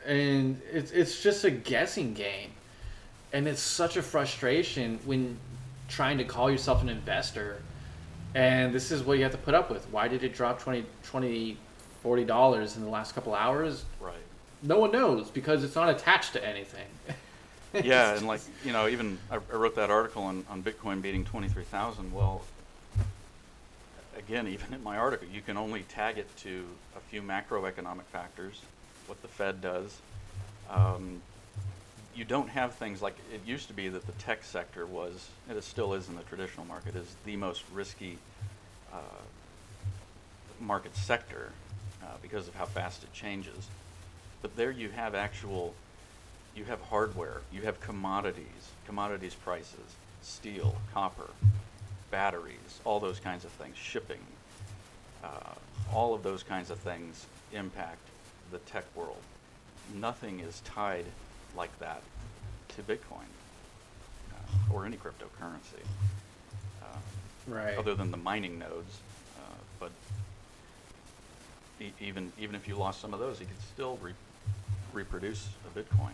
and 0.06 0.62
it's 0.72 0.92
it's 0.92 1.22
just 1.24 1.44
a 1.46 1.52
guessing 1.52 2.14
game, 2.14 2.52
and 3.34 3.48
it's 3.48 3.62
such 3.62 3.96
a 3.98 4.02
frustration 4.02 5.00
when 5.06 5.38
trying 5.88 6.18
to 6.18 6.24
call 6.26 6.50
yourself 6.52 6.82
an 6.82 6.90
investor, 6.90 7.62
And 8.34 8.74
this 8.74 8.92
is 8.92 9.04
what 9.04 9.18
you 9.18 9.24
have 9.24 9.34
to 9.34 9.38
put 9.38 9.54
up 9.54 9.70
with. 9.70 9.86
Why 9.92 10.08
did 10.08 10.24
it 10.24 10.34
drop 10.34 10.60
20, 10.60 10.86
20 11.04 11.58
40 12.02 12.26
dollars 12.26 12.78
in 12.78 12.84
the 12.84 12.90
last 12.90 13.14
couple 13.14 13.36
hours? 13.36 13.86
Right. 14.00 14.16
No 14.64 14.80
one 14.80 14.92
knows 14.92 15.30
because 15.30 15.64
it's 15.64 15.76
not 15.76 15.90
attached 15.90 16.34
to 16.34 16.46
anything. 16.46 16.88
yeah, 17.84 18.16
and 18.16 18.28
like 18.28 18.42
you 18.66 18.72
know, 18.74 18.88
even 18.88 19.18
I, 19.30 19.36
I 19.36 19.56
wrote 19.56 19.76
that 19.76 19.90
article 19.90 20.24
on, 20.24 20.46
on 20.50 20.64
Bitcoin 20.64 21.02
beating 21.02 21.26
twenty 21.26 21.48
three 21.48 21.64
thousand. 21.64 22.14
Well, 22.14 22.42
again, 24.18 24.48
even 24.48 24.74
in 24.74 24.84
my 24.84 24.98
article, 24.98 25.28
you 25.28 25.42
can 25.42 25.58
only 25.58 25.84
tag 25.84 26.18
it 26.18 26.36
to 26.38 26.66
a 26.96 27.00
few 27.00 27.22
macroeconomic 27.22 28.06
factors, 28.12 28.62
what 29.08 29.22
the 29.22 29.28
Fed 29.28 29.62
does. 29.62 29.98
Um, 30.70 31.22
you 32.16 32.26
don't 32.26 32.50
have 32.50 32.74
things 32.76 33.02
like 33.02 33.16
it 33.34 33.42
used 33.46 33.68
to 33.68 33.74
be 33.74 33.88
that 33.90 34.06
the 34.06 34.12
tech 34.14 34.44
sector 34.44 34.86
was, 34.86 35.30
and 35.48 35.58
it 35.58 35.64
still 35.64 35.94
is 35.94 36.10
in 36.10 36.16
the 36.16 36.24
traditional 36.24 36.66
market, 36.66 36.96
is 36.96 37.16
the 37.26 37.36
most 37.36 37.64
risky 37.74 38.18
uh, 38.92 38.98
market 40.60 40.96
sector 40.96 41.52
uh, 42.04 42.06
because 42.22 42.48
of 42.48 42.56
how 42.56 42.66
fast 42.66 43.04
it 43.04 43.14
changes. 43.14 43.68
But 44.42 44.56
there 44.56 44.72
you 44.72 44.90
have 44.90 45.16
actual, 45.16 45.74
you 46.56 46.66
have 46.66 46.82
hardware, 46.82 47.42
you 47.52 47.62
have 47.62 47.80
commodities, 47.80 48.70
commodities 48.86 49.36
prices, 49.36 49.96
steel, 50.22 50.76
copper, 50.94 51.30
batteries, 52.10 52.82
all 52.84 53.00
those 53.00 53.20
kinds 53.20 53.46
of 53.46 53.52
things, 53.52 53.78
shipping, 53.78 54.20
uh, 55.24 55.54
all 55.94 56.14
of 56.14 56.24
those 56.24 56.44
kinds 56.44 56.70
of 56.70 56.78
things 56.80 57.26
impact 57.54 58.00
the 58.52 58.58
tech 58.60 58.84
world. 58.96 59.22
Nothing 59.96 60.42
is 60.42 60.62
tied 60.62 61.06
like 61.56 61.78
that 61.80 62.02
to 62.76 62.82
Bitcoin 62.84 63.28
uh, 64.34 64.74
or 64.74 64.86
any 64.86 64.98
cryptocurrency. 64.98 65.84
Uh, 66.82 66.86
right. 67.48 67.78
Other 67.78 67.96
than 67.96 68.12
the 68.12 68.18
mining 68.18 68.60
nodes, 68.60 69.00
uh, 69.38 69.54
but 69.80 69.92
e- 71.80 71.92
even 72.00 72.32
even 72.40 72.56
if 72.56 72.68
you 72.68 72.76
lost 72.76 73.02
some 73.02 73.14
of 73.14 73.20
those, 73.20 73.40
you 73.40 73.46
could 73.46 73.62
still 73.74 73.98
re- 74.02 74.14
reproduce 74.94 75.50
a 75.66 75.78
Bitcoin. 75.80 76.14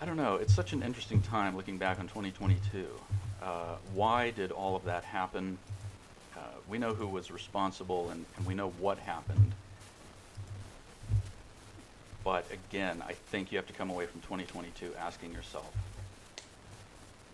I 0.00 0.06
don't 0.06 0.16
know. 0.16 0.36
It's 0.36 0.54
such 0.54 0.72
an 0.72 0.82
interesting 0.82 1.20
time 1.20 1.56
looking 1.56 1.76
back 1.76 1.98
on 1.98 2.08
2022. 2.08 2.86
Uh, 3.42 3.76
why 3.94 4.30
did 4.30 4.50
all 4.50 4.74
of 4.74 4.84
that 4.84 5.04
happen? 5.04 5.58
Uh, 6.34 6.40
we 6.68 6.78
know 6.78 6.94
who 6.94 7.06
was 7.06 7.30
responsible 7.30 8.08
and, 8.10 8.24
and 8.36 8.46
we 8.46 8.54
know 8.54 8.70
what 8.78 8.98
happened. 8.98 9.52
But 12.30 12.46
again, 12.52 13.02
I 13.08 13.14
think 13.14 13.50
you 13.50 13.58
have 13.58 13.66
to 13.66 13.72
come 13.72 13.90
away 13.90 14.06
from 14.06 14.20
2022 14.20 14.92
asking 15.00 15.32
yourself, 15.32 15.68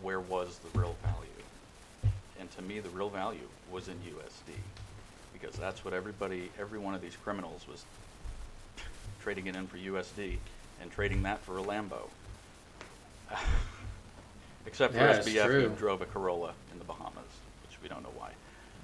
where 0.01 0.21
was 0.21 0.57
the 0.73 0.79
real 0.79 0.97
value? 1.03 2.15
And 2.41 2.51
to 2.53 2.63
me, 2.63 2.81
the 2.81 2.89
real 2.89 3.11
value 3.11 3.47
was 3.71 3.89
in 3.89 3.97
USD 3.97 4.55
because 5.35 5.55
that's 5.57 5.85
what 5.85 5.93
everybody, 5.93 6.51
every 6.59 6.79
one 6.79 6.95
of 6.95 7.03
these 7.03 7.15
criminals 7.15 7.67
was 7.69 7.85
trading 9.21 9.49
it 9.49 9.55
in 9.55 9.67
for 9.67 9.77
USD 9.77 10.39
and 10.81 10.91
trading 10.91 11.25
that 11.25 11.41
for 11.43 11.59
a 11.59 11.63
Lambo. 11.63 12.09
Except 14.67 14.95
for 14.95 15.01
Yeah, 15.01 15.19
SBF 15.19 15.61
who 15.69 15.77
drove 15.77 16.01
a 16.01 16.07
Corolla 16.07 16.55
in 16.73 16.79
the 16.79 16.87
Bahamas, 16.87 17.13
which 17.69 17.77
we 17.83 17.89
don't 17.91 18.03
know 18.03 18.13
why. 18.17 18.31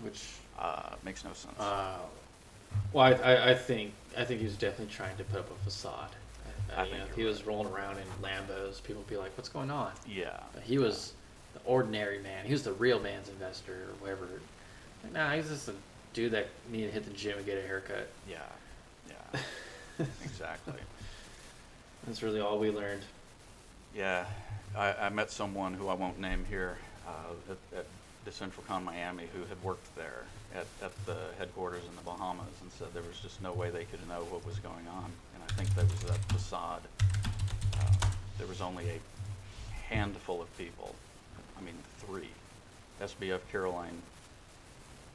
Which, 0.03 0.23
Uh, 0.59 0.91
makes 1.05 1.25
no 1.25 1.33
sense. 1.33 1.59
uh, 1.59 2.01
well, 2.93 3.05
I, 3.05 3.13
I, 3.13 3.51
I 3.51 3.55
think 3.55 3.93
I 4.17 4.25
think 4.25 4.41
he 4.41 4.47
was 4.47 4.57
definitely 4.57 4.95
trying 4.95 5.17
to 5.17 5.25
put 5.25 5.41
up 5.41 5.51
a 5.51 5.65
facade. 5.65 6.11
I, 6.77 6.83
I 6.83 6.85
think 6.89 7.03
if 7.09 7.15
he 7.15 7.25
was 7.25 7.47
rolling 7.47 7.73
around 7.73 7.99
in 7.99 8.05
Lambos, 8.23 8.83
people 8.83 9.03
would 9.03 9.11
be 9.11 9.17
like, 9.17 9.37
"What's 9.37 9.49
going 9.49 9.71
on?" 9.71 9.93
yeah. 10.07 10.41
But 10.55 10.63
he 10.63 10.79
was 10.79 11.13
the 11.55 11.61
ordinary 11.65 12.19
man. 12.19 12.45
He 12.45 12.53
was 12.53 12.63
the 12.63 12.73
real 12.73 13.01
man's 13.01 13.29
investor, 13.29 13.73
or 13.73 13.95
whatever. 14.01 14.29
Like, 15.05 15.13
nah, 15.13 15.33
he's 15.33 15.49
just 15.49 15.69
a 15.69 15.75
dude 16.13 16.33
that 16.33 16.49
needed 16.71 16.89
to 16.89 16.93
hit 16.93 17.05
the 17.05 17.11
gym 17.11 17.37
and 17.39 17.47
get 17.47 17.59
a 17.59 17.67
haircut. 17.67 18.09
Yeah. 18.29 18.37
Yeah. 19.09 19.41
exactly. 20.25 20.75
That's 22.07 22.23
really 22.23 22.41
all 22.41 22.59
we 22.59 22.71
learned. 22.71 23.03
Yeah, 23.95 24.25
I, 24.77 24.95
I 24.95 25.09
met 25.11 25.31
someone 25.31 25.75
who 25.75 25.89
I 25.89 25.95
won't 25.95 26.19
name 26.19 26.45
here 26.49 26.79
uh, 27.07 27.53
at, 27.53 27.79
at 27.79 27.87
DecentralCon 28.27 28.85
Miami 28.85 29.25
who 29.35 29.45
had 29.47 29.63
worked 29.63 29.95
there 29.97 30.25
at, 30.55 30.67
at 30.83 31.07
the 31.07 31.17
headquarters 31.39 31.83
in 31.89 31.97
the 31.97 32.03
Bahamas 32.03 32.55
and 32.61 32.71
said 32.73 32.89
there 32.93 33.03
was 33.03 33.19
just 33.21 33.43
no 33.43 33.53
way 33.53 33.71
they 33.71 33.85
could 33.85 34.07
know 34.09 34.25
what 34.31 34.45
was 34.47 34.59
going 34.59 34.87
on. 34.89 35.11
And 35.35 35.43
I 35.43 35.53
think 35.55 35.75
that 35.75 35.85
was 35.91 36.01
that 36.11 36.19
facade. 36.33 36.83
Uh, 37.79 38.07
there 38.39 38.47
was 38.47 38.61
only 38.61 38.89
a 38.89 39.01
handful 39.89 40.41
of 40.41 40.59
people, 40.59 40.95
I 41.59 41.63
mean 41.63 41.75
three, 41.99 42.31
SBF 43.01 43.41
Caroline 43.51 44.01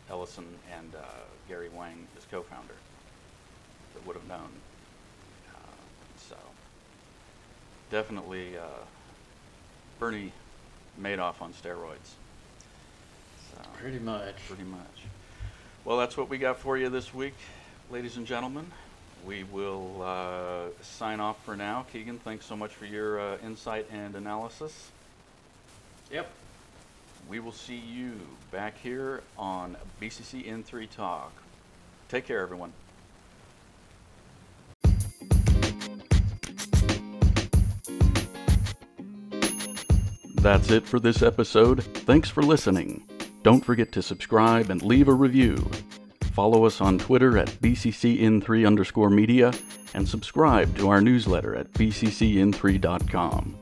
Ellison 0.09 0.45
and 0.75 0.95
uh, 0.95 1.05
Gary 1.49 1.69
Wang, 1.69 2.07
his 2.15 2.25
co-founder, 2.31 2.73
that 3.93 4.05
would 4.05 4.15
have 4.15 4.27
known. 4.27 4.49
Uh, 5.53 5.59
so 6.17 6.35
definitely 7.91 8.57
uh, 8.57 8.83
Bernie 9.99 10.31
Madoff 10.99 11.41
on 11.41 11.53
steroids. 11.53 12.15
So, 13.63 13.69
Pretty 13.79 13.99
much. 13.99 14.35
pretty 14.47 14.63
much. 14.63 15.03
Well, 15.85 15.97
that's 15.97 16.17
what 16.17 16.29
we 16.29 16.37
got 16.37 16.59
for 16.59 16.77
you 16.77 16.89
this 16.89 17.13
week, 17.13 17.33
ladies 17.91 18.17
and 18.17 18.25
gentlemen. 18.27 18.65
We 19.25 19.43
will 19.43 20.01
uh, 20.03 20.65
sign 20.81 21.19
off 21.19 21.43
for 21.43 21.55
now. 21.55 21.85
Keegan, 21.91 22.19
thanks 22.19 22.45
so 22.45 22.55
much 22.55 22.71
for 22.73 22.85
your 22.85 23.19
uh, 23.19 23.37
insight 23.43 23.87
and 23.91 24.15
analysis. 24.15 24.91
Yep. 26.11 26.29
We 27.29 27.39
will 27.39 27.51
see 27.51 27.75
you 27.77 28.13
back 28.51 28.77
here 28.81 29.21
on 29.37 29.75
BCCN3 30.01 30.89
Talk. 30.89 31.31
Take 32.09 32.25
care, 32.25 32.41
everyone. 32.41 32.71
That's 40.35 40.71
it 40.71 40.85
for 40.85 40.99
this 40.99 41.21
episode. 41.21 41.83
Thanks 41.83 42.29
for 42.29 42.41
listening. 42.43 43.03
Don't 43.47 43.63
forget 43.63 43.93
to 43.93 44.01
subscribe 44.01 44.69
and 44.71 44.81
leave 44.81 45.07
a 45.07 45.13
review. 45.13 45.55
Follow 46.33 46.65
us 46.65 46.81
on 46.81 46.97
Twitter 46.97 47.37
at 47.37 47.47
BCCN3 47.47 48.67
underscore 48.67 49.09
media 49.09 49.53
and 49.93 50.05
subscribe 50.05 50.75
to 50.75 50.89
our 50.89 50.99
newsletter 50.99 51.55
at 51.55 51.71
BCCN3.com. 51.71 53.57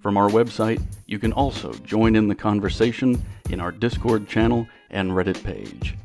From 0.00 0.16
our 0.16 0.28
website, 0.28 0.80
you 1.06 1.18
can 1.18 1.32
also 1.32 1.72
join 1.72 2.14
in 2.14 2.28
the 2.28 2.34
conversation 2.36 3.20
in 3.50 3.58
our 3.58 3.72
Discord 3.72 4.28
channel 4.28 4.68
and 4.90 5.10
Reddit 5.10 5.42
page. 5.42 5.96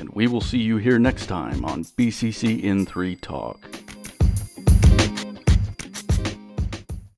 And 0.00 0.08
we 0.08 0.26
will 0.26 0.40
see 0.40 0.58
you 0.58 0.78
here 0.78 0.98
next 0.98 1.26
time 1.26 1.64
on 1.64 1.84
BCCN3 1.84 3.20
Talk. 3.20 3.89